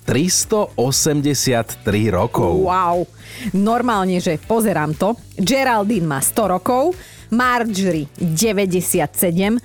383 0.09 1.85
rokov. 2.09 2.65
Wow. 2.65 3.05
Normálne, 3.53 4.25
že 4.25 4.41
pozerám 4.41 4.97
to. 4.97 5.21
Geraldine 5.37 6.09
má 6.09 6.25
100 6.25 6.55
rokov, 6.57 6.97
Marjorie 7.35 8.07
97, 8.23 9.59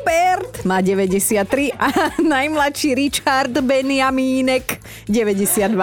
Robert 0.00 0.64
má 0.64 0.80
93 0.80 1.76
a 1.76 1.92
najmladší 2.24 2.96
Richard 2.96 3.52
Benjamínek 3.52 4.80
92. 5.04 5.76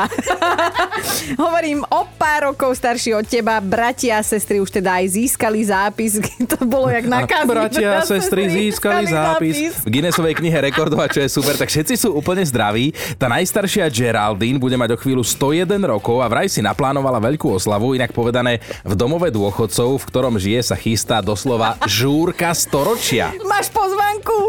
Hovorím, 1.44 1.86
o 1.86 2.02
pár 2.18 2.50
rokov 2.50 2.82
starší 2.82 3.14
od 3.14 3.30
teba, 3.30 3.62
bratia 3.62 4.18
a 4.18 4.26
sestry 4.26 4.58
už 4.58 4.74
teda 4.82 4.98
aj 4.98 5.06
získali 5.14 5.62
zápis. 5.62 6.18
To 6.48 6.64
bolo 6.64 6.88
jak 6.90 7.06
na 7.06 7.28
kazi. 7.28 7.50
Bratia 7.50 8.00
a 8.00 8.02
sestry 8.08 8.50
získali 8.50 9.06
zápis. 9.06 9.84
V 9.84 10.00
Guinnessovej 10.00 10.40
knihe 10.40 10.58
rekordov, 10.64 11.04
a 11.04 11.12
čo 11.12 11.22
je 11.22 11.30
super, 11.30 11.60
tak 11.60 11.68
všetci 11.70 11.94
sú 12.00 12.16
úplne 12.16 12.42
zdraví. 12.42 12.96
Tá 13.20 13.28
najstaršia 13.28 13.92
Geraldine 13.92 14.58
bude 14.58 14.80
mať 14.80 14.96
o 14.96 14.98
chvíľu 14.98 15.28
101 15.28 15.68
rokov 15.86 16.24
a 16.24 16.32
vraj 16.32 16.48
si 16.48 16.64
naplánovala 16.64 17.20
veľkú 17.20 17.52
oslavu, 17.52 17.94
inak 17.94 18.16
povedané 18.16 18.64
v 18.82 18.94
domove 18.96 19.28
dôchodcov, 19.28 20.02
v 20.02 20.08
ktorom 20.08 20.40
žije, 20.40 20.72
sa 20.72 20.80
chystá 20.80 21.20
doslova 21.20 21.76
žúrka 21.84 22.56
storočia. 22.56 23.36
Máš 23.44 23.70
pozvanku? 24.18 24.40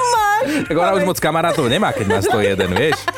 Máš. 0.00 0.48
Tak 0.68 0.76
ona 0.76 0.96
už 0.96 1.04
moc 1.04 1.18
kamarátov 1.20 1.68
nemá, 1.68 1.92
keď 1.92 2.06
má 2.08 2.18
101, 2.24 2.56
vieš? 2.72 2.98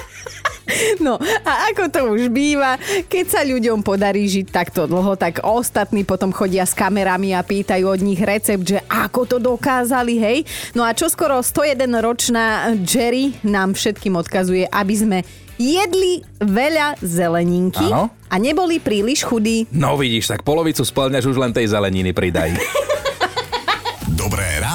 No 1.05 1.19
a 1.21 1.69
ako 1.69 1.85
to 1.91 2.01
už 2.17 2.33
býva, 2.33 2.81
keď 3.11 3.25
sa 3.29 3.41
ľuďom 3.45 3.85
podarí 3.85 4.25
žiť 4.25 4.47
takto 4.49 4.89
dlho, 4.89 5.19
tak 5.21 5.45
ostatní 5.45 6.07
potom 6.07 6.33
chodia 6.33 6.65
s 6.65 6.73
kamerami 6.73 7.35
a 7.37 7.45
pýtajú 7.45 7.85
od 7.85 8.01
nich 8.01 8.23
recept, 8.23 8.65
že 8.65 8.79
ako 8.89 9.21
to 9.27 9.37
dokázali, 9.43 10.17
hej. 10.17 10.39
No 10.73 10.87
a 10.87 10.97
čo 10.97 11.13
skoro 11.13 11.45
101 11.45 11.77
ročná 11.99 12.73
Jerry 12.79 13.37
nám 13.45 13.75
všetkým 13.77 14.17
odkazuje, 14.17 14.65
aby 14.71 14.95
sme 14.97 15.19
jedli 15.61 16.25
veľa 16.41 17.05
zeleninky 17.05 17.85
Áno. 17.93 18.09
a 18.31 18.35
neboli 18.41 18.81
príliš 18.81 19.29
chudí. 19.29 19.69
No 19.75 19.99
vidíš, 19.99 20.31
tak 20.31 20.47
polovicu 20.47 20.87
splňaš 20.87 21.27
už 21.27 21.37
len 21.37 21.53
tej 21.53 21.69
zeleniny 21.75 22.17
pridaj. 22.17 22.55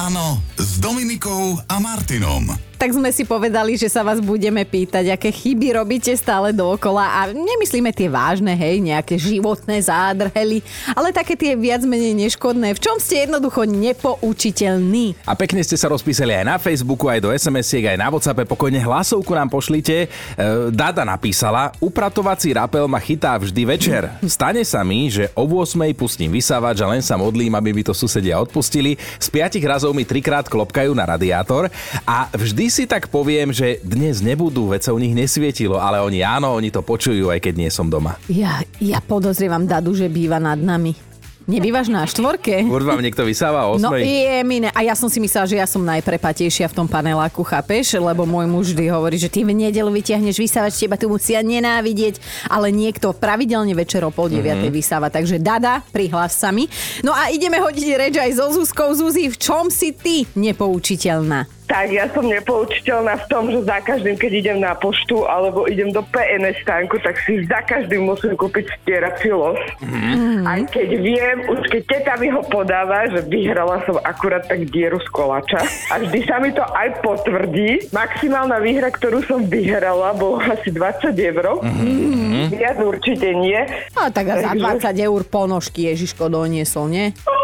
Ráno 0.08 0.40
s 0.56 0.80
Dominikou 0.80 1.60
a 1.68 1.76
Martinom. 1.76 2.67
Tak 2.78 2.94
sme 2.94 3.10
si 3.10 3.26
povedali, 3.26 3.74
že 3.74 3.90
sa 3.90 4.06
vás 4.06 4.22
budeme 4.22 4.62
pýtať, 4.62 5.10
aké 5.10 5.34
chyby 5.34 5.82
robíte 5.82 6.14
stále 6.14 6.54
dookola 6.54 7.10
a 7.10 7.26
nemyslíme 7.26 7.90
tie 7.90 8.06
vážne, 8.06 8.54
hej, 8.54 8.78
nejaké 8.78 9.18
životné 9.18 9.82
zádrhely, 9.82 10.62
ale 10.94 11.10
také 11.10 11.34
tie 11.34 11.58
viac 11.58 11.82
menej 11.82 12.14
neškodné, 12.14 12.78
v 12.78 12.78
čom 12.78 13.02
ste 13.02 13.26
jednoducho 13.26 13.66
nepoučiteľní. 13.66 15.18
A 15.26 15.34
pekne 15.34 15.66
ste 15.66 15.74
sa 15.74 15.90
rozpísali 15.90 16.30
aj 16.38 16.46
na 16.46 16.54
Facebooku, 16.62 17.10
aj 17.10 17.18
do 17.18 17.34
SMS-iek, 17.34 17.82
aj 17.82 17.98
na 17.98 18.14
WhatsAppe. 18.14 18.46
Pokojne 18.46 18.78
hlasovku 18.78 19.34
nám 19.34 19.50
pošlite. 19.50 20.06
E, 20.06 20.70
Dada 20.70 21.02
napísala, 21.02 21.74
upratovací 21.82 22.54
rapel 22.54 22.86
ma 22.86 23.02
chytá 23.02 23.34
vždy 23.42 23.62
večer. 23.66 24.06
Stane 24.22 24.62
sa 24.62 24.86
mi, 24.86 25.10
že 25.10 25.34
o 25.34 25.50
8 25.50 25.82
pustím 25.98 26.30
vysávač 26.30 26.78
a 26.78 26.86
len 26.86 27.02
sa 27.02 27.18
modlím, 27.18 27.58
aby 27.58 27.74
mi 27.74 27.82
to 27.82 27.90
susedia 27.90 28.38
odpustili. 28.38 28.94
Z 29.18 29.34
piatich 29.34 29.66
razov 29.66 29.90
mi 29.98 30.06
trikrát 30.06 30.46
klopkajú 30.46 30.94
na 30.94 31.02
radiátor 31.02 31.66
a 32.06 32.30
vždy 32.30 32.67
si 32.68 32.84
tak 32.84 33.08
poviem, 33.08 33.50
že 33.50 33.80
dnes 33.80 34.20
nebudú, 34.20 34.68
veď 34.68 34.88
sa 34.88 34.92
u 34.92 35.00
nich 35.00 35.12
nesvietilo, 35.12 35.76
ale 35.76 35.98
oni 35.98 36.20
áno, 36.20 36.54
oni 36.54 36.68
to 36.68 36.80
počujú, 36.80 37.28
aj 37.28 37.40
keď 37.40 37.54
nie 37.56 37.70
som 37.70 37.88
doma. 37.88 38.16
Ja, 38.28 38.60
ja 38.78 39.00
podozrievam 39.00 39.64
Dadu, 39.64 39.92
že 39.92 40.06
býva 40.06 40.38
nad 40.38 40.56
nami. 40.56 40.94
Nebývaš 41.48 41.88
na 41.88 42.04
štvorke? 42.04 42.68
Furt 42.68 42.84
vám 42.84 43.00
niekto 43.00 43.24
vysáva 43.24 43.72
o 43.72 43.80
8. 43.80 43.80
No 43.80 43.96
je 43.96 44.44
mine. 44.44 44.68
A 44.76 44.84
ja 44.84 44.92
som 44.92 45.08
si 45.08 45.16
myslela, 45.16 45.48
že 45.48 45.56
ja 45.56 45.64
som 45.64 45.80
najprepatejšia 45.80 46.68
v 46.68 46.76
tom 46.76 46.84
paneláku, 46.84 47.40
chápeš? 47.40 47.96
Lebo 47.96 48.28
môj 48.28 48.44
muž 48.44 48.76
vždy 48.76 48.92
hovorí, 48.92 49.16
že 49.16 49.32
ty 49.32 49.48
v 49.48 49.56
nedelu 49.56 49.88
vytiahneš 49.88 50.36
vysávač, 50.36 50.76
teba 50.76 51.00
tu 51.00 51.08
musia 51.08 51.40
nenávidieť, 51.40 52.20
ale 52.52 52.68
niekto 52.68 53.16
pravidelne 53.16 53.72
večer 53.72 54.04
o 54.04 54.12
pol 54.12 54.28
deviatej 54.28 54.68
Mhm. 54.68 54.76
vysáva. 54.76 55.08
Takže 55.08 55.40
Dada, 55.40 55.80
prihlas 55.88 56.36
sa 56.36 56.52
mi. 56.52 56.68
No 57.00 57.16
a 57.16 57.32
ideme 57.32 57.56
hodiť 57.56 57.96
reč 57.96 58.20
aj 58.20 58.36
so 58.36 58.52
Zuzkou. 58.52 58.92
Zuzi, 58.92 59.32
v 59.32 59.40
čom 59.40 59.72
si 59.72 59.96
ty 59.96 60.28
nepoučiteľná? 60.36 61.48
Tak 61.68 61.92
ja 61.92 62.08
som 62.16 62.24
nepoučiteľná 62.24 63.20
v 63.20 63.26
tom, 63.28 63.52
že 63.52 63.60
za 63.60 63.84
každým, 63.84 64.16
keď 64.16 64.32
idem 64.40 64.58
na 64.64 64.72
poštu 64.72 65.28
alebo 65.28 65.68
idem 65.68 65.92
do 65.92 66.00
PNS 66.00 66.64
stánku, 66.64 66.96
tak 67.04 67.20
si 67.28 67.44
za 67.44 67.60
každým 67.60 68.08
musím 68.08 68.32
kúpiť 68.40 68.72
stierací 68.80 69.28
los. 69.28 69.60
Mm-hmm. 69.84 70.48
Aj 70.48 70.64
keď 70.64 70.88
viem, 70.96 71.36
už 71.44 71.68
keď 71.68 71.82
teta 71.84 72.14
mi 72.16 72.32
ho 72.32 72.40
podáva, 72.40 73.04
že 73.12 73.20
vyhrala 73.28 73.84
som 73.84 74.00
akurát 74.00 74.48
tak 74.48 74.64
dieru 74.72 74.96
z 74.96 75.08
koláča. 75.12 75.60
A 75.92 76.00
vždy 76.00 76.20
sa 76.24 76.40
mi 76.40 76.56
to 76.56 76.64
aj 76.64 77.04
potvrdí. 77.04 77.92
Maximálna 77.92 78.64
výhra, 78.64 78.88
ktorú 78.88 79.20
som 79.28 79.44
vyhrala, 79.44 80.16
bolo 80.16 80.40
asi 80.40 80.72
20 80.72 81.12
eur. 81.12 81.60
Mm-hmm. 81.60 82.48
Viac 82.48 82.80
určite 82.80 83.28
nie. 83.36 83.60
A 83.92 84.08
tak 84.08 84.24
za 84.24 84.56
Takže- 84.56 84.96
20 84.96 84.96
eur 85.04 85.20
ponožky 85.28 85.92
Ježiško 85.92 86.32
doniesol, 86.32 86.88
nie? 86.88 87.12
Ó, 87.28 87.36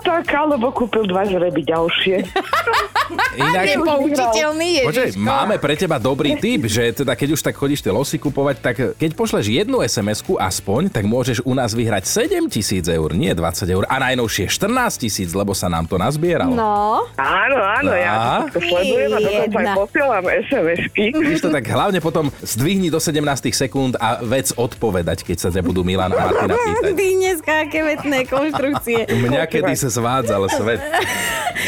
tak, 0.00 0.32
alebo 0.32 0.72
kúpil 0.72 1.04
dva 1.04 1.28
žreby 1.28 1.60
ďalšie. 1.60 2.24
Inak, 3.38 3.64
Nepoučiteľný 3.68 4.70
Počkaj, 4.82 5.06
Ježiško. 5.12 5.20
máme 5.20 5.56
pre 5.56 5.74
teba 5.74 5.96
dobrý 5.96 6.36
tip, 6.42 6.64
že 6.64 6.94
teda 6.94 7.12
keď 7.12 7.28
už 7.32 7.40
tak 7.40 7.54
chodíš 7.54 7.80
tie 7.80 7.90
losy 7.90 8.16
kupovať, 8.16 8.56
tak 8.58 8.76
keď 8.94 9.10
pošleš 9.12 9.46
jednu 9.46 9.80
SMS-ku 9.80 10.36
aspoň, 10.36 10.88
tak 10.88 11.04
môžeš 11.04 11.42
u 11.42 11.52
nás 11.52 11.70
vyhrať 11.70 12.04
7 12.04 12.48
tisíc 12.48 12.84
eur, 12.84 13.10
nie 13.10 13.30
20 13.30 13.42
eur. 13.66 13.84
A 13.86 14.00
najnovšie 14.00 14.46
14 14.46 14.72
tisíc, 14.98 15.30
lebo 15.30 15.52
sa 15.52 15.66
nám 15.66 15.84
to 15.84 15.96
nazbieralo. 15.96 16.52
No, 16.52 17.04
Áno, 17.16 17.58
áno, 17.58 17.92
ja 17.92 18.12
Á. 18.12 18.48
to 18.48 18.58
sledujem 18.58 19.10
a 19.10 19.18
dokonca 19.18 19.58
aj 19.58 19.68
posielam 19.74 20.24
SMS-ky. 20.26 21.04
Vidíš 21.12 21.40
to 21.42 21.50
tak 21.50 21.64
hlavne 21.64 21.98
potom 21.98 22.28
zdvihni 22.40 22.88
do 22.88 22.98
17 22.98 23.20
sekúnd 23.48 23.94
a 23.96 24.20
vec 24.20 24.50
odpovedať, 24.50 25.22
keď 25.22 25.36
sa 25.38 25.48
ťa 25.48 25.62
budú 25.62 25.82
Milan 25.82 26.10
a 26.10 26.18
Martina 26.22 26.54
pýtať. 26.66 26.92
ty 26.92 27.06
dneska 27.16 27.52
aké 27.62 27.80
vetné 27.82 28.18
konštrukcie. 28.24 29.00
Mňa 29.06 29.42
kedy 29.46 29.72
sa 29.74 29.88
zvádzal 29.88 30.42
svet. 30.48 30.80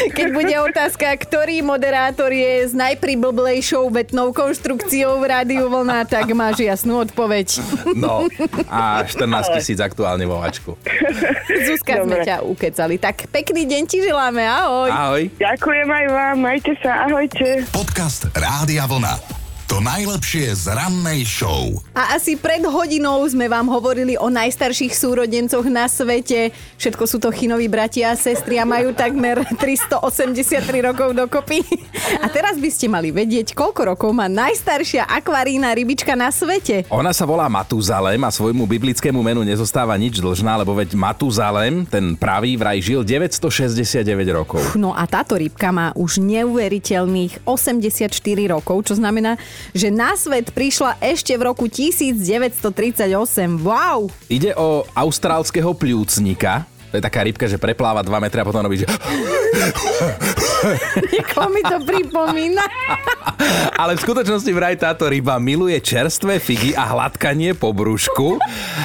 Keď 0.09 0.27
bude 0.31 0.55
otázka, 0.61 1.17
ktorý 1.29 1.61
moderátor 1.61 2.33
je 2.33 2.65
s 2.65 2.73
najpriblblejšou 2.73 3.85
vetnou 3.93 4.33
konštrukciou 4.33 5.21
v 5.21 5.29
rádiu 5.29 5.69
vlna, 5.69 6.09
tak 6.09 6.25
máš 6.33 6.65
jasnú 6.65 7.05
odpoveď. 7.05 7.61
No, 7.93 8.25
a 8.65 9.05
14 9.05 9.53
tisíc 9.61 9.77
aktuálne 9.77 10.25
vo 10.25 10.41
vačku. 10.41 10.73
Zuzka, 11.69 12.01
sme 12.01 12.17
Dobre. 12.17 12.25
ťa 12.25 12.35
ukecali. 12.41 12.97
Tak 12.97 13.29
pekný 13.29 13.69
deň 13.69 13.81
ti 13.85 14.01
želáme, 14.01 14.41
ahoj. 14.41 14.89
Ahoj. 14.89 15.23
Ďakujem 15.37 15.85
aj 15.85 16.05
vám, 16.09 16.35
majte 16.41 16.73
sa, 16.81 17.05
ahojte. 17.05 17.61
Podcast 17.69 18.25
Rádia 18.33 18.89
Vlna. 18.89 19.38
To 19.69 19.77
najlepšie 19.85 20.49
z 20.65 20.73
rannej 20.73 21.29
show. 21.29 21.77
A 21.93 22.17
asi 22.17 22.33
pred 22.33 22.65
hodinou 22.65 23.21
sme 23.29 23.45
vám 23.45 23.69
hovorili 23.69 24.17
o 24.17 24.25
najstarších 24.25 24.97
súrodencoch 24.97 25.61
na 25.69 25.85
svete. 25.85 26.49
Všetko 26.81 27.03
sú 27.05 27.21
to 27.21 27.29
chinoví 27.29 27.69
bratia 27.69 28.09
a 28.09 28.17
sestry 28.17 28.57
a 28.57 28.65
majú 28.65 28.97
takmer 28.97 29.45
383 29.61 30.73
rokov 30.81 31.13
dokopy. 31.13 31.61
A 32.17 32.25
teraz 32.33 32.57
by 32.57 32.65
ste 32.73 32.89
mali 32.89 33.13
vedieť, 33.13 33.53
koľko 33.53 33.93
rokov 33.93 34.09
má 34.09 34.25
najstaršia 34.25 35.05
akvarína 35.05 35.69
rybička 35.77 36.17
na 36.17 36.33
svete. 36.33 36.89
Ona 36.89 37.13
sa 37.13 37.29
volá 37.29 37.45
Matuzalem 37.45 38.25
a 38.25 38.33
svojmu 38.33 38.65
biblickému 38.65 39.21
menu 39.21 39.45
nezostáva 39.45 39.93
nič 40.01 40.17
dlžná, 40.17 40.65
lebo 40.65 40.73
veď 40.73 40.97
Matuzalem, 40.97 41.85
ten 41.85 42.17
pravý, 42.17 42.57
vraj 42.57 42.81
žil 42.81 43.05
969 43.05 44.01
rokov. 44.33 44.65
No 44.73 44.97
a 44.97 45.05
táto 45.05 45.37
rybka 45.37 45.69
má 45.69 45.93
už 45.93 46.17
neuveriteľných 46.25 47.45
84 47.45 48.17
rokov, 48.49 48.89
čo 48.89 48.97
znamená, 48.97 49.37
že 49.73 49.91
na 49.93 50.15
svet 50.15 50.51
prišla 50.53 50.97
ešte 51.03 51.35
v 51.35 51.41
roku 51.45 51.65
1938. 51.67 53.09
Wow! 53.61 54.09
Ide 54.31 54.55
o 54.57 54.85
austrálskeho 54.93 55.75
pľúcnika, 55.75 56.65
to 56.89 56.97
je 56.97 57.03
taká 57.05 57.21
rybka, 57.21 57.45
že 57.45 57.61
prepláva 57.61 58.01
2 58.01 58.09
metre 58.17 58.41
a 58.41 58.47
potom 58.47 58.65
robí, 58.65 58.81
že... 58.81 58.87
Ako 61.23 61.47
mi 61.53 61.61
to 61.63 61.77
pripomína. 61.85 62.65
Ale 63.81 63.95
v 63.95 64.03
skutočnosti 64.03 64.51
vraj 64.51 64.75
táto 64.75 65.07
ryba 65.07 65.39
miluje 65.39 65.77
čerstvé 65.79 66.41
figy 66.41 66.75
a 66.75 66.83
hladkanie 66.91 67.55
po 67.55 67.71
brúšku. 67.71 68.41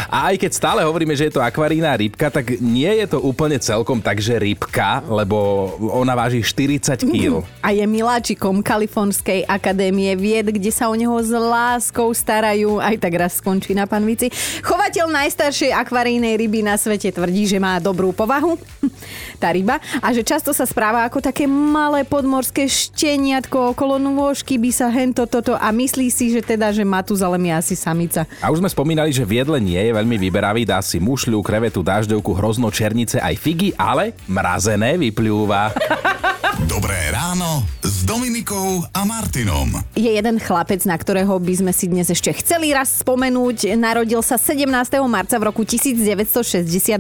A 0.06 0.30
aj 0.30 0.38
keď 0.38 0.50
stále 0.54 0.80
hovoríme, 0.87 1.16
že 1.18 1.26
je 1.26 1.34
to 1.34 1.42
akvarína 1.42 1.96
rybka, 1.99 2.30
tak 2.30 2.62
nie 2.62 2.90
je 3.02 3.06
to 3.11 3.18
úplne 3.18 3.58
celkom 3.58 3.99
tak, 3.99 4.23
že 4.23 4.38
rybka, 4.38 5.02
lebo 5.11 5.70
ona 5.90 6.14
váži 6.14 6.46
40 6.46 7.02
kg. 7.02 7.42
A 7.64 7.75
je 7.75 7.82
miláčikom 7.82 8.62
Kalifornskej 8.62 9.49
akadémie 9.50 10.14
vied, 10.14 10.46
kde 10.54 10.70
sa 10.70 10.87
o 10.87 10.94
neho 10.94 11.16
s 11.18 11.34
láskou 11.34 12.14
starajú. 12.14 12.78
Aj 12.78 12.94
tak 12.94 13.18
raz 13.18 13.42
skončí 13.42 13.75
na 13.75 13.90
panvici. 13.90 14.30
Chovateľ 14.62 15.11
najstaršej 15.11 15.75
akvarínej 15.75 16.38
ryby 16.38 16.62
na 16.62 16.78
svete 16.78 17.11
tvrdí, 17.11 17.50
že 17.50 17.58
má 17.58 17.82
dobrý 17.82 17.93
dobrú 17.94 18.10
povahu, 18.10 18.58
tá 19.42 19.54
ryba, 19.54 19.78
a 20.02 20.10
že 20.10 20.26
často 20.26 20.50
sa 20.50 20.66
správa 20.66 21.06
ako 21.06 21.22
také 21.22 21.46
malé 21.46 22.02
podmorské 22.02 22.66
šteniatko 22.66 23.70
okolo 23.70 24.02
nôžky 24.02 24.58
by 24.58 24.70
sa 24.74 24.90
hento 24.90 25.30
toto 25.30 25.54
a 25.54 25.70
myslí 25.70 26.10
si, 26.10 26.34
že 26.34 26.42
teda, 26.42 26.74
že 26.74 26.82
Matuzalem 26.82 27.46
je 27.46 27.54
asi 27.54 27.74
samica. 27.78 28.26
A 28.42 28.50
už 28.50 28.58
sme 28.58 28.66
spomínali, 28.66 29.14
že 29.14 29.22
v 29.22 29.46
jedle 29.46 29.62
nie 29.62 29.78
je 29.78 29.94
veľmi 29.94 30.18
vyberavý, 30.18 30.66
dá 30.66 30.82
si 30.82 30.98
mušľu, 30.98 31.38
krevetu, 31.46 31.86
dážďovku, 31.86 32.34
hrozno, 32.34 32.74
černice 32.74 33.22
aj 33.22 33.38
figy, 33.38 33.70
ale 33.78 34.18
mrazené 34.26 34.98
vyplúva. 34.98 35.70
Dobré 36.70 37.10
ráno 37.10 37.66
s 37.82 38.06
Dominikou 38.06 38.86
a 38.94 39.02
Martinom. 39.02 39.74
Je 39.98 40.06
jeden 40.06 40.38
chlapec, 40.38 40.80
na 40.86 40.94
ktorého 40.94 41.34
by 41.42 41.54
sme 41.60 41.72
si 41.74 41.90
dnes 41.90 42.06
ešte 42.08 42.30
chceli 42.30 42.70
raz 42.70 43.02
spomenúť. 43.02 43.74
Narodil 43.74 44.22
sa 44.22 44.38
17. 44.38 44.70
marca 45.10 45.34
v 45.36 45.44
roku 45.50 45.66
1968 45.66 46.94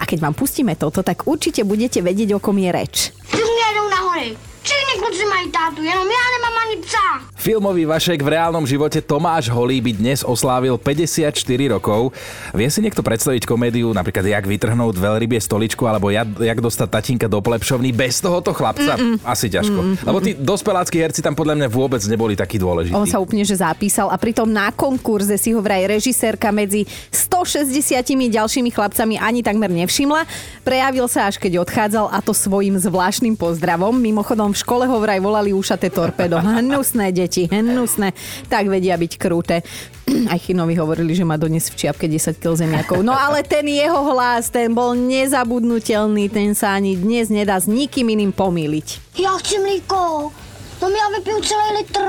a 0.00 0.02
keď 0.10 0.18
vám 0.26 0.34
pustíme 0.34 0.74
toto, 0.74 1.06
tak 1.06 1.30
určite 1.30 1.62
budete 1.62 2.02
vedieť, 2.02 2.34
o 2.34 2.42
kom 2.42 2.58
je 2.58 2.70
reč. 2.74 3.14
Mě 3.30 3.62
jedou 3.70 3.86
nahoře. 3.86 4.34
Všichni 4.90 5.06
kluci 5.06 5.24
mají 5.26 5.50
tátu, 5.50 5.82
jenom 5.82 6.06
já 6.08 6.26
nemám 6.34 6.54
ani 6.66 6.82
psa. 6.82 7.30
Filmový 7.40 7.88
Vašek 7.88 8.20
v 8.20 8.36
reálnom 8.36 8.68
živote 8.68 9.00
Tomáš 9.00 9.48
Holý 9.48 9.80
by 9.80 9.96
dnes 9.96 10.20
oslávil 10.20 10.76
54 10.76 11.32
rokov. 11.72 12.12
Vie 12.52 12.68
si 12.68 12.84
niekto 12.84 13.00
predstaviť 13.00 13.48
komédiu, 13.48 13.96
napríklad 13.96 14.28
jak 14.28 14.44
vytrhnúť 14.44 15.00
veľrybie 15.00 15.40
stoličku, 15.40 15.88
alebo 15.88 16.12
jak, 16.12 16.26
jak 16.36 16.58
dostať 16.60 16.88
tatinka 16.90 17.26
do 17.32 17.40
plepšovny 17.40 17.96
bez 17.96 18.20
tohoto 18.20 18.52
chlapca? 18.52 18.98
Mm-mm. 18.98 19.24
Asi 19.24 19.48
ťažko. 19.48 19.80
Mm-mm. 19.80 20.04
Lebo 20.04 20.18
tí 20.20 20.36
dospeláckí 20.36 21.00
herci 21.00 21.24
tam 21.24 21.32
podľa 21.32 21.64
mňa 21.64 21.68
vôbec 21.72 22.02
neboli 22.04 22.36
takí 22.36 22.60
dôležití. 22.60 22.92
On 22.92 23.08
sa 23.08 23.22
úplne 23.22 23.46
že 23.46 23.56
zapísal 23.56 24.12
a 24.12 24.20
pritom 24.20 24.44
na 24.44 24.68
konkurze 24.68 25.40
si 25.40 25.56
ho 25.56 25.64
vraj 25.64 25.88
režisérka 25.88 26.52
medzi 26.52 26.84
160 27.08 28.28
ďalšími 28.28 28.68
chlapcami 28.68 29.16
ani 29.16 29.40
takmer 29.40 29.72
nevšimla. 29.72 30.28
Prejavil 30.60 31.08
sa 31.08 31.24
až 31.24 31.40
keď 31.40 31.64
odchádzal 31.64 32.12
a 32.12 32.20
to 32.20 32.36
svojim 32.36 32.76
zvláštnym 32.76 33.32
pozdravom. 33.32 33.96
Mimochodom 33.96 34.52
v 34.52 34.60
škole 34.60 34.79
ho 34.86 34.96
vraj 35.00 35.20
volali 35.20 35.52
ušaté 35.52 35.90
torpedo. 35.90 36.38
Hnusné 36.38 37.12
deti, 37.12 37.48
hnusné. 37.50 38.12
Tak 38.48 38.68
vedia 38.68 38.96
byť 38.96 39.12
krúte. 39.18 39.64
Aj 40.30 40.38
Chinovi 40.38 40.74
hovorili, 40.74 41.14
že 41.14 41.24
má 41.24 41.38
dnes 41.38 41.70
v 41.70 41.86
čiapke 41.86 42.10
10 42.10 42.38
kg 42.38 42.54
zemiakov. 42.58 43.00
No 43.02 43.14
ale 43.14 43.46
ten 43.46 43.66
jeho 43.66 44.00
hlas, 44.10 44.50
ten 44.50 44.74
bol 44.74 44.94
nezabudnutelný, 44.98 46.26
ten 46.30 46.54
sa 46.54 46.74
ani 46.74 46.98
dnes 46.98 47.30
nedá 47.30 47.58
s 47.58 47.70
nikým 47.70 48.10
iným 48.10 48.32
pomýliť. 48.34 49.18
Já 49.18 49.32
chci 49.38 49.58
mlíko. 49.58 50.30
No 50.80 50.88
já 50.88 51.06
vypiju 51.18 51.40
celý 51.40 51.68
litr. 51.76 52.06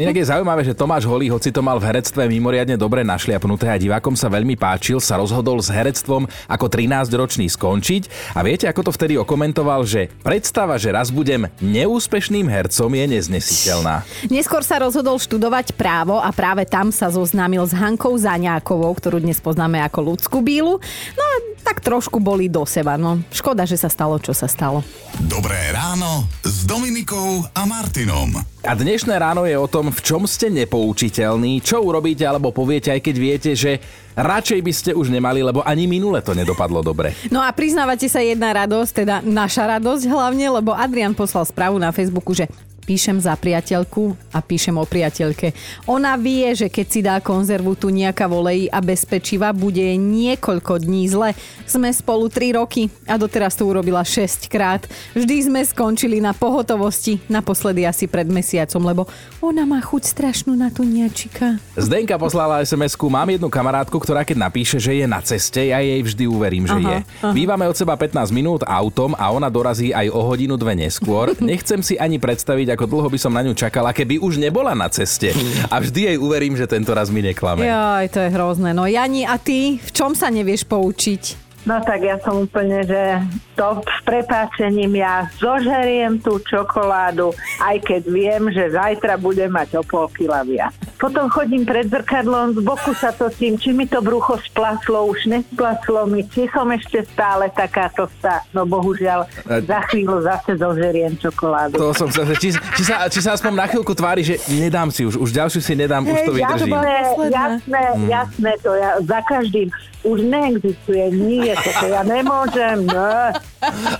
Inak 0.00 0.16
je 0.16 0.24
zaujímavé, 0.24 0.64
že 0.64 0.72
Tomáš 0.72 1.04
Holý, 1.04 1.28
hoci 1.28 1.52
to 1.52 1.60
mal 1.60 1.76
v 1.76 1.92
herectve 1.92 2.24
mimoriadne 2.24 2.80
dobre 2.80 3.04
našliapnuté 3.04 3.68
a 3.68 3.76
divákom 3.76 4.16
sa 4.16 4.32
veľmi 4.32 4.56
páčil, 4.56 4.96
sa 4.96 5.20
rozhodol 5.20 5.60
s 5.60 5.68
herectvom 5.68 6.24
ako 6.48 6.66
13-ročný 6.72 7.52
skončiť. 7.52 8.32
A 8.32 8.40
viete, 8.40 8.64
ako 8.64 8.88
to 8.88 8.92
vtedy 8.96 9.20
okomentoval, 9.20 9.84
že 9.84 10.08
predstava, 10.24 10.80
že 10.80 10.88
raz 10.88 11.12
budem 11.12 11.52
neúspešným 11.60 12.48
hercom 12.48 12.88
je 12.96 13.04
neznesiteľná. 13.12 14.08
Neskôr 14.32 14.64
sa 14.64 14.80
rozhodol 14.80 15.20
študovať 15.20 15.76
právo 15.76 16.16
a 16.16 16.32
práve 16.32 16.64
tam 16.64 16.88
sa 16.88 17.12
zoznámil 17.12 17.68
s 17.68 17.76
Hankou 17.76 18.16
Zaňákovou, 18.16 18.96
ktorú 18.96 19.20
dnes 19.20 19.36
poznáme 19.36 19.84
ako 19.84 20.16
ľudskú 20.16 20.40
bílu. 20.40 20.80
No 21.12 21.22
a 21.22 21.53
tak 21.64 21.80
trošku 21.80 22.20
boli 22.20 22.52
do 22.52 22.68
seba. 22.68 23.00
No, 23.00 23.24
škoda, 23.32 23.64
že 23.64 23.80
sa 23.80 23.88
stalo, 23.88 24.20
čo 24.20 24.36
sa 24.36 24.44
stalo. 24.44 24.84
Dobré 25.24 25.72
ráno 25.72 26.28
s 26.44 26.68
Dominikou 26.68 27.48
a 27.56 27.64
Martinom. 27.64 28.36
A 28.64 28.72
dnešné 28.72 29.16
ráno 29.16 29.48
je 29.48 29.56
o 29.56 29.68
tom, 29.68 29.88
v 29.88 30.00
čom 30.04 30.28
ste 30.28 30.52
nepoučiteľní, 30.52 31.64
čo 31.64 31.80
urobíte 31.80 32.24
alebo 32.24 32.52
poviete, 32.52 32.92
aj 32.92 33.00
keď 33.00 33.16
viete, 33.16 33.50
že 33.52 33.80
radšej 34.16 34.60
by 34.60 34.72
ste 34.72 34.90
už 34.96 35.12
nemali, 35.12 35.44
lebo 35.44 35.60
ani 35.64 35.84
minule 35.84 36.20
to 36.24 36.32
nedopadlo 36.32 36.80
dobre. 36.80 37.12
No 37.28 37.44
a 37.44 37.52
priznávate 37.52 38.08
sa 38.08 38.24
jedna 38.24 38.52
radosť, 38.52 38.92
teda 39.04 39.16
naša 39.20 39.76
radosť 39.76 40.04
hlavne, 40.08 40.46
lebo 40.60 40.72
Adrian 40.72 41.12
poslal 41.12 41.44
správu 41.44 41.76
na 41.76 41.92
Facebooku, 41.92 42.32
že 42.32 42.48
píšem 42.84 43.16
za 43.18 43.32
priateľku 43.34 44.12
a 44.30 44.38
píšem 44.44 44.76
o 44.76 44.84
priateľke. 44.84 45.56
Ona 45.88 46.14
vie, 46.20 46.52
že 46.52 46.68
keď 46.68 46.86
si 46.86 47.00
dá 47.00 47.16
konzervu 47.18 47.72
tu 47.74 47.88
nejaká 47.88 48.28
volej 48.28 48.68
a 48.68 48.84
bezpečiva, 48.84 49.56
bude 49.56 49.82
niekoľko 49.96 50.84
dní 50.84 51.08
zle. 51.08 51.32
Sme 51.64 51.88
spolu 51.90 52.28
3 52.28 52.60
roky 52.60 52.92
a 53.08 53.16
doteraz 53.16 53.56
to 53.56 53.64
urobila 53.64 54.04
6 54.04 54.52
krát. 54.52 54.84
Vždy 55.16 55.48
sme 55.48 55.60
skončili 55.64 56.20
na 56.20 56.36
pohotovosti, 56.36 57.24
naposledy 57.26 57.88
asi 57.88 58.04
pred 58.04 58.28
mesiacom, 58.28 58.82
lebo 58.84 59.02
ona 59.40 59.64
má 59.64 59.80
chuť 59.80 60.02
strašnú 60.04 60.52
na 60.52 60.68
tu 60.68 60.84
niečika. 60.84 61.56
Zdenka 61.74 62.20
poslala 62.20 62.60
SMS-ku, 62.60 63.08
mám 63.08 63.32
jednu 63.32 63.48
kamarátku, 63.48 63.96
ktorá 63.96 64.20
keď 64.22 64.44
napíše, 64.44 64.76
že 64.76 64.92
je 65.00 65.06
na 65.08 65.24
ceste, 65.24 65.72
ja 65.72 65.80
jej 65.80 66.04
vždy 66.04 66.24
uverím, 66.28 66.68
že 66.68 66.76
Aha, 66.76 66.84
je. 66.84 66.98
aha. 67.24 67.32
Bývame 67.32 67.64
od 67.64 67.76
seba 67.78 67.96
15 67.96 68.28
minút 68.28 68.60
autom 68.66 69.16
a 69.16 69.30
ona 69.32 69.48
dorazí 69.48 69.94
aj 69.94 70.12
o 70.12 70.20
hodinu 70.20 70.60
dve 70.60 70.76
neskôr. 70.76 71.32
Nechcem 71.40 71.80
si 71.80 71.94
ani 71.96 72.20
predstaviť, 72.20 72.73
ako 72.74 72.90
dlho 72.90 73.08
by 73.08 73.18
som 73.18 73.32
na 73.32 73.46
ňu 73.46 73.54
čakala, 73.54 73.94
keby 73.94 74.18
už 74.18 74.36
nebola 74.42 74.74
na 74.74 74.90
ceste. 74.90 75.30
A 75.72 75.78
vždy 75.78 76.12
jej 76.12 76.18
uverím, 76.18 76.58
že 76.58 76.66
tento 76.66 76.90
raz 76.90 77.08
mi 77.08 77.22
neklame. 77.22 77.64
Jaj, 77.64 78.10
to 78.10 78.18
je 78.20 78.28
hrozné. 78.34 78.74
No 78.74 78.84
Jani, 78.84 79.24
a 79.24 79.38
ty 79.38 79.78
v 79.78 79.90
čom 79.94 80.12
sa 80.12 80.28
nevieš 80.28 80.66
poučiť? 80.66 81.44
No 81.64 81.80
tak 81.80 82.04
ja 82.04 82.20
som 82.20 82.44
úplne, 82.44 82.84
že 82.84 83.24
to 83.54 83.80
s 83.86 83.98
prepáčením 84.02 84.98
ja 84.98 85.30
zožeriem 85.38 86.18
tú 86.18 86.42
čokoládu, 86.42 87.30
aj 87.62 87.76
keď 87.86 88.02
viem, 88.10 88.42
že 88.50 88.74
zajtra 88.74 89.14
budem 89.16 89.50
mať 89.54 89.78
o 89.78 89.82
pol 89.86 90.10
kila 90.10 90.42
viac. 90.42 90.74
Potom 90.98 91.30
chodím 91.30 91.66
pred 91.66 91.86
zrkadlom, 91.90 92.58
z 92.58 92.60
boku 92.62 92.92
sa 92.94 93.14
točím, 93.14 93.58
či 93.58 93.70
mi 93.74 93.86
to 93.86 94.02
brucho 94.02 94.38
splaslo, 94.42 95.10
už 95.10 95.30
nesplaslo 95.30 96.06
mi, 96.10 96.26
či 96.26 96.50
som 96.50 96.66
ešte 96.70 97.06
stále 97.12 97.50
takáto 97.54 98.10
sa, 98.18 98.42
no 98.50 98.66
bohužiaľ, 98.66 99.26
za 99.46 99.80
chvíľu 99.90 100.22
zase 100.24 100.58
zožeriem 100.58 101.14
čokoládu. 101.18 101.78
To 101.78 101.94
som 101.94 102.08
chcel, 102.10 102.32
že 102.32 102.34
či, 102.40 102.48
či, 102.56 102.82
sa, 102.82 103.06
či 103.06 103.20
sa 103.20 103.36
aspoň 103.36 103.52
na 103.54 103.66
chvíľku 103.70 103.92
tvári, 103.94 104.22
že 104.24 104.40
nedám 104.50 104.88
si 104.90 105.06
už, 105.06 105.20
už 105.20 105.30
ďalšiu 105.30 105.60
si 105.60 105.74
nedám, 105.78 106.02
už 106.02 106.20
to 106.24 106.32
vydržím. 106.34 106.72
Jasné, 106.74 107.26
jasné, 107.30 107.82
jasné, 108.08 108.50
to 108.64 108.70
ja 108.74 108.90
za 109.04 109.20
každým. 109.28 109.68
Už 110.04 110.20
neexistuje, 110.20 111.16
nie, 111.16 111.48
toto 111.56 111.88
ja 111.88 112.04
nemôžem, 112.04 112.84
ne. 112.84 113.32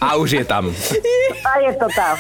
A 0.00 0.16
už 0.16 0.40
je 0.40 0.44
tam. 0.44 0.70
A 1.44 1.52
je 1.60 1.72
to 1.76 1.86
tam. 1.92 2.16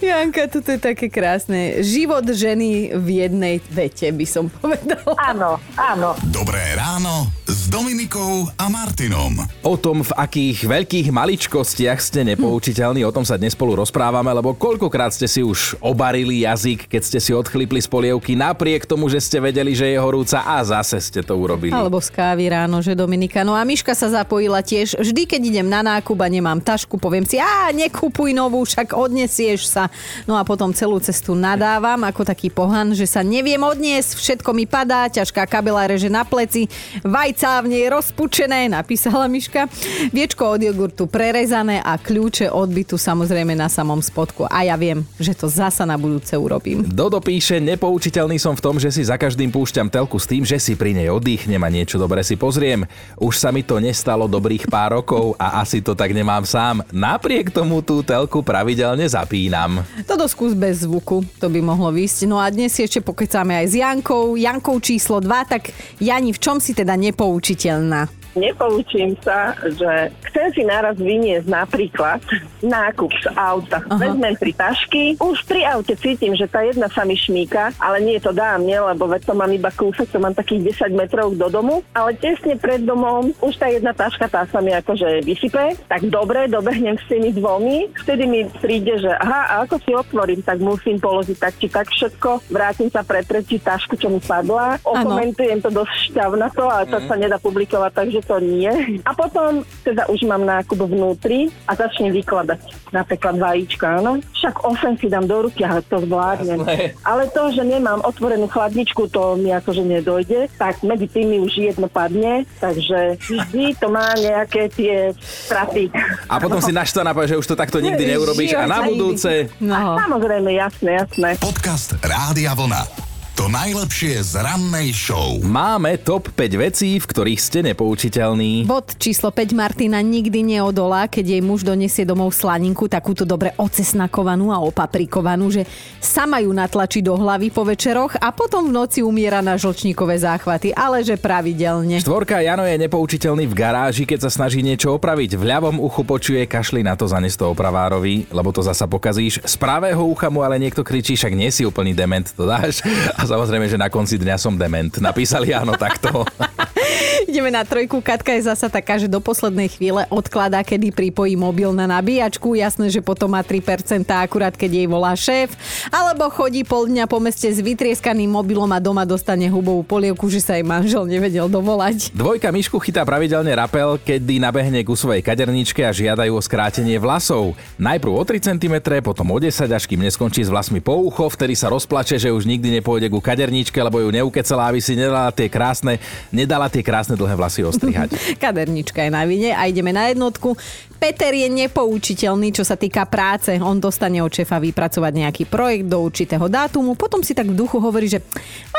Janka, 0.00 0.48
toto 0.48 0.72
je 0.72 0.80
také 0.80 1.06
krásne. 1.08 1.84
Život 1.84 2.24
ženy 2.28 2.96
v 2.96 3.08
jednej 3.24 3.60
vete, 3.70 4.08
by 4.10 4.26
som 4.26 4.48
povedala. 4.48 5.14
Áno, 5.20 5.50
áno. 5.76 6.16
Dobré 6.28 6.74
ráno 6.74 7.43
s 7.64 7.72
Dominikou 7.72 8.44
a 8.60 8.68
Martinom. 8.68 9.40
O 9.64 9.80
tom, 9.80 10.04
v 10.04 10.12
akých 10.20 10.68
veľkých 10.68 11.08
maličkostiach 11.08 11.96
ste 11.96 12.20
nepoučiteľní, 12.20 13.00
o 13.08 13.14
tom 13.14 13.24
sa 13.24 13.40
dnes 13.40 13.56
spolu 13.56 13.80
rozprávame, 13.80 14.28
lebo 14.36 14.52
koľkokrát 14.52 15.16
ste 15.16 15.24
si 15.24 15.40
už 15.40 15.80
obarili 15.80 16.44
jazyk, 16.44 16.92
keď 16.92 17.00
ste 17.00 17.18
si 17.24 17.32
odchlipli 17.32 17.80
z 17.80 17.88
polievky, 17.88 18.36
napriek 18.36 18.84
tomu, 18.84 19.08
že 19.08 19.16
ste 19.16 19.40
vedeli, 19.40 19.72
že 19.72 19.88
je 19.88 19.96
horúca 19.96 20.44
a 20.44 20.60
zase 20.60 21.00
ste 21.00 21.24
to 21.24 21.40
urobili. 21.40 21.72
Alebo 21.72 22.04
z 22.04 22.12
kávy 22.12 22.52
ráno, 22.52 22.84
že 22.84 22.92
Dominika. 22.92 23.40
No 23.48 23.56
a 23.56 23.64
Miška 23.64 23.96
sa 23.96 24.12
zapojila 24.12 24.60
tiež. 24.60 25.00
Vždy, 25.00 25.24
keď 25.24 25.40
idem 25.40 25.64
na 25.64 25.80
nákup 25.80 26.20
a 26.20 26.28
nemám 26.28 26.60
tašku, 26.60 27.00
poviem 27.00 27.24
si, 27.24 27.40
a 27.40 27.72
nekupuj 27.72 28.36
novú, 28.36 28.60
však 28.68 28.92
odnesieš 28.92 29.72
sa. 29.72 29.88
No 30.28 30.36
a 30.36 30.44
potom 30.44 30.68
celú 30.76 31.00
cestu 31.00 31.32
nadávam 31.32 32.04
ako 32.04 32.28
taký 32.28 32.52
pohan, 32.52 32.92
že 32.92 33.08
sa 33.08 33.24
neviem 33.24 33.64
odniesť, 33.64 34.20
všetko 34.20 34.52
mi 34.52 34.68
padá, 34.68 35.08
ťažká 35.08 35.48
kabela 35.48 35.88
reže 35.88 36.12
na 36.12 36.28
pleci, 36.28 36.68
vajca 37.00 37.53
nej 37.62 37.86
rozpučené, 37.86 38.66
napísala 38.66 39.30
Miška. 39.30 39.70
Viečko 40.10 40.58
od 40.58 40.60
jogurtu 40.66 41.06
prerezané 41.06 41.78
a 41.78 41.94
kľúče 41.94 42.50
od 42.50 42.74
bytu 42.74 42.98
samozrejme 42.98 43.54
na 43.54 43.70
samom 43.70 44.02
spodku. 44.02 44.50
A 44.50 44.66
ja 44.66 44.74
viem, 44.74 45.06
že 45.22 45.30
to 45.38 45.46
zasa 45.46 45.86
na 45.86 45.94
budúce 45.94 46.34
urobím. 46.34 46.82
Dodo 46.90 47.22
píše, 47.22 47.62
nepoučiteľný 47.62 48.42
som 48.42 48.58
v 48.58 48.64
tom, 48.64 48.82
že 48.82 48.90
si 48.90 49.06
za 49.06 49.14
každým 49.14 49.54
púšťam 49.54 49.86
telku 49.86 50.18
s 50.18 50.26
tým, 50.26 50.42
že 50.42 50.58
si 50.58 50.74
pri 50.74 50.96
nej 50.96 51.12
oddychnem 51.12 51.62
a 51.62 51.70
niečo 51.70 52.00
dobre 52.00 52.26
si 52.26 52.34
pozriem. 52.34 52.82
Už 53.20 53.38
sa 53.38 53.54
mi 53.54 53.62
to 53.62 53.78
nestalo 53.78 54.26
dobrých 54.26 54.66
pár 54.66 54.98
rokov 54.98 55.36
a 55.36 55.60
asi 55.60 55.84
to 55.84 55.92
tak 55.92 56.16
nemám 56.16 56.48
sám. 56.48 56.80
Napriek 56.88 57.52
tomu 57.52 57.84
tú 57.84 58.00
telku 58.00 58.40
pravidelne 58.40 59.04
zapínam. 59.04 59.84
Toto 60.08 60.24
skús 60.24 60.56
bez 60.56 60.88
zvuku, 60.88 61.20
to 61.36 61.52
by 61.52 61.60
mohlo 61.60 61.92
výsť. 61.92 62.24
No 62.24 62.40
a 62.40 62.48
dnes 62.48 62.72
ešte 62.72 63.04
pokecáme 63.04 63.52
aj 63.60 63.66
s 63.68 63.74
Jankou. 63.76 64.34
Jankou 64.40 64.80
číslo 64.80 65.20
2, 65.20 65.52
tak 65.52 65.70
Jani, 66.00 66.32
v 66.32 66.40
čom 66.40 66.56
si 66.56 66.72
teda 66.72 66.96
nepoučiteľná? 67.44 68.08
Nepoučím 68.34 69.14
sa, 69.22 69.54
že 69.62 70.10
chcem 70.30 70.46
si 70.50 70.62
naraz 70.66 70.98
vyniesť 70.98 71.46
napríklad 71.46 72.20
nákup 72.64 73.12
z 73.22 73.26
auta. 73.38 73.78
Aha. 73.86 74.00
Vezmem 74.00 74.34
tri 74.34 74.50
tašky, 74.50 75.14
už 75.20 75.46
pri 75.46 75.62
aute 75.70 75.94
cítim, 75.94 76.34
že 76.34 76.50
tá 76.50 76.66
jedna 76.66 76.90
sa 76.90 77.06
mi 77.06 77.14
šmíka, 77.14 77.70
ale 77.78 78.02
nie 78.02 78.18
to 78.18 78.34
dá 78.34 78.56
mne, 78.58 78.94
lebo 78.94 79.06
veď 79.06 79.30
to 79.30 79.34
mám 79.36 79.52
iba 79.52 79.70
kúsok, 79.70 80.08
to 80.10 80.18
mám 80.18 80.34
takých 80.34 80.74
10 80.82 80.98
metrov 80.98 81.30
do 81.36 81.46
domu, 81.46 81.86
ale 81.94 82.16
tesne 82.18 82.58
pred 82.58 82.82
domom 82.82 83.30
už 83.38 83.54
tá 83.60 83.70
jedna 83.70 83.94
taška, 83.94 84.26
tá 84.26 84.48
sa 84.48 84.58
mi 84.58 84.74
akože 84.74 85.22
vysype, 85.22 85.78
tak 85.86 86.02
dobre, 86.08 86.50
dobehnem 86.50 86.96
s 86.98 87.04
tými 87.06 87.30
dvomi, 87.36 87.92
vtedy 88.02 88.24
mi 88.26 88.48
príde, 88.58 88.98
že 88.98 89.12
aha, 89.12 89.40
a 89.46 89.54
ako 89.68 89.76
si 89.84 89.92
otvorím, 89.92 90.40
tak 90.42 90.58
musím 90.58 90.98
položiť 90.98 91.36
tak 91.38 91.54
či 91.60 91.68
tak 91.68 91.86
všetko, 91.92 92.50
vrátim 92.50 92.88
sa 92.88 93.04
pretrčiť 93.04 93.60
tašku, 93.62 93.94
čo 94.00 94.08
mi 94.08 94.18
padla, 94.18 94.80
okomentujem 94.82 95.60
to 95.60 95.70
dosť 95.70 96.10
šťavnato, 96.10 96.64
ale 96.64 96.84
to 96.88 96.98
sa 97.04 97.14
nedá 97.14 97.36
publikovať, 97.38 97.92
takže 97.92 98.20
to 98.24 98.40
nie. 98.40 98.98
A 99.04 99.12
potom 99.12 99.62
teda 99.84 100.08
už 100.08 100.24
mám 100.24 100.42
nákup 100.42 100.88
vnútri 100.88 101.52
a 101.68 101.76
začnem 101.76 102.10
vykladať 102.12 102.84
napríklad 102.94 103.34
vajíčka, 103.42 103.98
áno. 103.98 104.22
Však 104.22 104.62
8 104.62 105.02
si 105.02 105.10
dám 105.10 105.26
do 105.26 105.50
ruky 105.50 105.66
a 105.66 105.82
to 105.82 105.98
zvládnem. 106.06 106.62
Jasné. 106.62 106.94
Ale 107.02 107.26
to, 107.34 107.50
že 107.50 107.66
nemám 107.66 107.98
otvorenú 108.06 108.46
chladničku, 108.46 109.10
to 109.10 109.34
mi 109.34 109.50
akože 109.50 109.82
nedojde. 109.82 110.46
Tak 110.54 110.86
medzi 110.86 111.10
tými 111.10 111.42
už 111.42 111.74
jedno 111.74 111.90
padne, 111.90 112.46
takže 112.62 113.18
vždy 113.18 113.74
to 113.82 113.90
má 113.90 114.14
nejaké 114.14 114.70
tie 114.70 115.10
straty. 115.18 115.90
A 116.30 116.38
potom 116.38 116.62
si 116.62 116.70
naštvaná 116.70 117.10
povie, 117.10 117.34
že 117.34 117.40
už 117.42 117.50
to 117.50 117.58
takto 117.58 117.82
nikdy 117.82 118.06
neurobíš 118.14 118.54
a 118.54 118.70
na 118.70 118.86
budúce... 118.86 119.50
No. 119.58 119.98
Samozrejme, 119.98 120.54
jasné, 120.54 121.02
jasné. 121.02 121.34
Podcast 121.42 121.98
Rádia 121.98 122.54
Vlna. 122.54 123.03
To 123.34 123.50
najlepšie 123.50 124.22
z 124.22 124.46
rannej 124.46 124.94
show. 124.94 125.42
Máme 125.42 125.98
top 125.98 126.30
5 126.38 126.54
vecí, 126.54 127.02
v 127.02 127.06
ktorých 127.10 127.40
ste 127.42 127.66
nepoučiteľní. 127.66 128.62
Bod 128.62 128.94
číslo 128.94 129.34
5 129.34 129.50
Martina 129.58 129.98
nikdy 129.98 130.54
neodolá, 130.54 131.10
keď 131.10 131.34
jej 131.34 131.42
muž 131.42 131.66
donesie 131.66 132.06
domov 132.06 132.30
slaninku, 132.30 132.86
takúto 132.86 133.26
dobre 133.26 133.50
ocesnakovanú 133.58 134.54
a 134.54 134.62
opaprikovanú, 134.62 135.50
že 135.50 135.66
sama 135.98 136.46
ju 136.46 136.54
natlačí 136.54 137.02
do 137.02 137.18
hlavy 137.18 137.50
po 137.50 137.66
večeroch 137.66 138.14
a 138.22 138.30
potom 138.30 138.70
v 138.70 138.78
noci 138.78 139.02
umiera 139.02 139.42
na 139.42 139.58
žlčníkové 139.58 140.14
záchvaty, 140.14 140.70
ale 140.70 141.02
že 141.02 141.18
pravidelne. 141.18 141.98
Štvorka 142.06 142.38
Jano 142.38 142.62
je 142.62 142.86
nepoučiteľný 142.86 143.50
v 143.50 143.54
garáži, 143.58 144.06
keď 144.06 144.30
sa 144.30 144.30
snaží 144.30 144.62
niečo 144.62 144.94
opraviť. 144.94 145.34
V 145.34 145.42
ľavom 145.42 145.82
uchu 145.82 146.06
počuje 146.06 146.46
kašli 146.46 146.86
na 146.86 146.94
to 146.94 147.10
zanes 147.10 147.34
to 147.34 147.50
opravárovi, 147.50 148.30
lebo 148.30 148.54
to 148.54 148.62
zasa 148.62 148.86
pokazíš. 148.86 149.42
Z 149.42 149.58
pravého 149.58 150.06
ucha 150.06 150.30
mu 150.30 150.46
ale 150.46 150.62
niekto 150.62 150.86
kričí, 150.86 151.18
však 151.18 151.34
nie 151.34 151.50
si 151.50 151.66
úplný 151.66 151.98
dement, 151.98 152.30
to 152.30 152.46
dáš. 152.46 152.78
A 153.18 153.24
samozrejme, 153.34 153.66
že 153.66 153.74
na 153.74 153.90
konci 153.90 154.14
dňa 154.14 154.38
som 154.38 154.54
dement. 154.54 154.94
Napísali 155.02 155.50
áno 155.50 155.74
takto. 155.74 156.22
Ideme 157.34 157.50
na 157.50 157.66
trojku. 157.66 157.98
Katka 157.98 158.36
je 158.36 158.46
zasa 158.46 158.70
taká, 158.70 159.00
že 159.00 159.10
do 159.10 159.18
poslednej 159.18 159.66
chvíle 159.66 160.06
odkladá, 160.12 160.62
kedy 160.62 160.94
pripojí 160.94 161.34
mobil 161.34 161.74
na 161.74 161.88
nabíjačku. 161.88 162.54
Jasné, 162.54 162.92
že 162.92 163.00
potom 163.02 163.32
má 163.32 163.42
3% 163.42 164.06
akurát, 164.12 164.54
keď 164.54 164.70
jej 164.70 164.86
volá 164.86 165.16
šéf. 165.18 165.50
Alebo 165.90 166.30
chodí 166.30 166.62
pol 166.62 166.86
dňa 166.90 167.10
po 167.10 167.18
meste 167.18 167.50
s 167.50 167.58
vytrieskaným 167.58 168.30
mobilom 168.30 168.70
a 168.70 168.78
doma 168.78 169.02
dostane 169.08 169.48
hubovú 169.48 169.82
polievku, 169.82 170.30
že 170.30 170.44
sa 170.44 170.54
jej 170.54 170.66
manžel 170.66 171.08
nevedel 171.08 171.48
dovolať. 171.48 172.12
Dvojka 172.12 172.52
Mišku 172.52 172.76
chytá 172.78 173.02
pravidelne 173.02 173.50
rapel, 173.56 173.96
kedy 173.98 174.38
nabehne 174.38 174.84
ku 174.84 174.94
svojej 174.94 175.24
kaderničke 175.24 175.80
a 175.82 175.90
žiadajú 175.90 176.36
o 176.36 176.42
skrátenie 176.44 177.00
vlasov. 177.00 177.56
Najprv 177.80 178.12
o 178.14 178.22
3 178.22 178.52
cm, 178.52 178.76
potom 179.00 179.32
o 179.32 179.38
10, 179.40 179.70
až 179.70 179.84
kým 179.88 180.04
neskončí 180.04 180.44
s 180.44 180.52
vlasmi 180.52 180.78
po 180.78 180.98
ucho, 181.00 181.30
vtedy 181.30 181.56
sa 181.56 181.72
rozplače, 181.72 182.20
že 182.20 182.34
už 182.34 182.46
nikdy 182.46 182.78
nepôjde 182.78 183.08
ku 183.14 183.22
kaderničke, 183.22 183.78
lebo 183.78 184.02
ju 184.02 184.10
neukecala, 184.10 184.66
aby 184.66 184.82
si 184.82 184.98
nedala 184.98 185.30
tie 185.30 185.46
krásne, 185.46 186.02
nedala 186.34 186.66
tie 186.66 186.82
krásne 186.82 187.14
dlhé 187.14 187.38
vlasy 187.38 187.62
ostrihať. 187.62 188.10
Kadernička 188.42 189.06
je 189.06 189.10
na 189.14 189.22
vine 189.22 189.54
a 189.54 189.70
ideme 189.70 189.94
na 189.94 190.10
jednotku. 190.10 190.58
Peter 190.98 191.30
je 191.30 191.46
nepoučiteľný, 191.46 192.50
čo 192.50 192.64
sa 192.66 192.74
týka 192.74 193.06
práce. 193.06 193.54
On 193.60 193.76
dostane 193.78 194.18
od 194.24 194.32
šefa 194.32 194.58
vypracovať 194.58 195.12
nejaký 195.14 195.44
projekt 195.46 195.86
do 195.86 196.00
určitého 196.00 196.48
dátumu, 196.48 196.98
potom 196.98 197.22
si 197.22 197.36
tak 197.36 197.46
v 197.46 197.54
duchu 197.54 197.78
hovorí, 197.78 198.08
že 198.10 198.24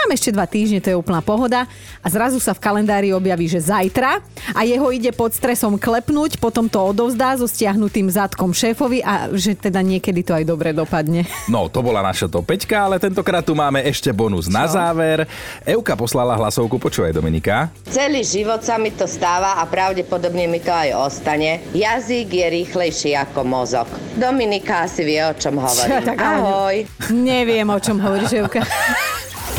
mám 0.06 0.14
ešte 0.14 0.30
dva 0.30 0.46
týždne, 0.46 0.78
to 0.78 0.94
je 0.94 1.02
úplná 1.02 1.18
pohoda 1.26 1.66
a 2.06 2.08
zrazu 2.14 2.38
sa 2.38 2.54
v 2.54 2.62
kalendári 2.62 3.10
objaví, 3.10 3.50
že 3.50 3.58
zajtra 3.58 4.22
a 4.54 4.62
jeho 4.62 4.86
ide 4.94 5.10
pod 5.10 5.34
stresom 5.34 5.82
klepnúť, 5.82 6.38
potom 6.38 6.70
to 6.70 6.78
odovzdá 6.78 7.34
so 7.42 7.50
stiahnutým 7.50 8.06
zadkom 8.14 8.54
šéfovi 8.54 9.02
a 9.02 9.34
že 9.34 9.58
teda 9.58 9.82
niekedy 9.82 10.22
to 10.22 10.38
aj 10.38 10.46
dobre 10.46 10.78
dopadne. 10.78 11.26
No, 11.50 11.66
to 11.74 11.82
bola 11.82 12.06
naša 12.06 12.30
top 12.30 12.46
5, 12.46 12.70
ale 12.78 13.02
tentokrát 13.02 13.42
tu 13.42 13.58
máme 13.58 13.82
ešte 13.82 14.14
bonus 14.14 14.46
na 14.46 14.70
záver. 14.70 15.26
Euka 15.66 15.98
poslala 15.98 16.38
hlasovku, 16.38 16.78
počúvaj 16.78 17.10
Dominika. 17.10 17.74
Celý 17.90 18.22
život 18.22 18.62
sa 18.62 18.78
mi 18.78 18.94
to 18.94 19.10
stáva 19.10 19.58
a 19.58 19.66
pravdepodobne 19.66 20.46
mi 20.46 20.62
to 20.62 20.70
aj 20.70 20.94
ostane. 21.02 21.66
Jazyk 21.74 22.30
je 22.30 22.46
rýchlejší 22.62 23.18
ako 23.18 23.42
mozog. 23.42 23.90
Dominika 24.14 24.86
asi 24.86 25.02
vie, 25.02 25.26
o 25.26 25.34
čom 25.34 25.58
hovorím. 25.58 26.06
Tak 26.06 26.18
Ahoj. 26.22 26.86
Neviem, 27.10 27.66
o 27.66 27.80
čom 27.82 27.98
hovoríš, 27.98 28.46
Evka. 28.46 28.62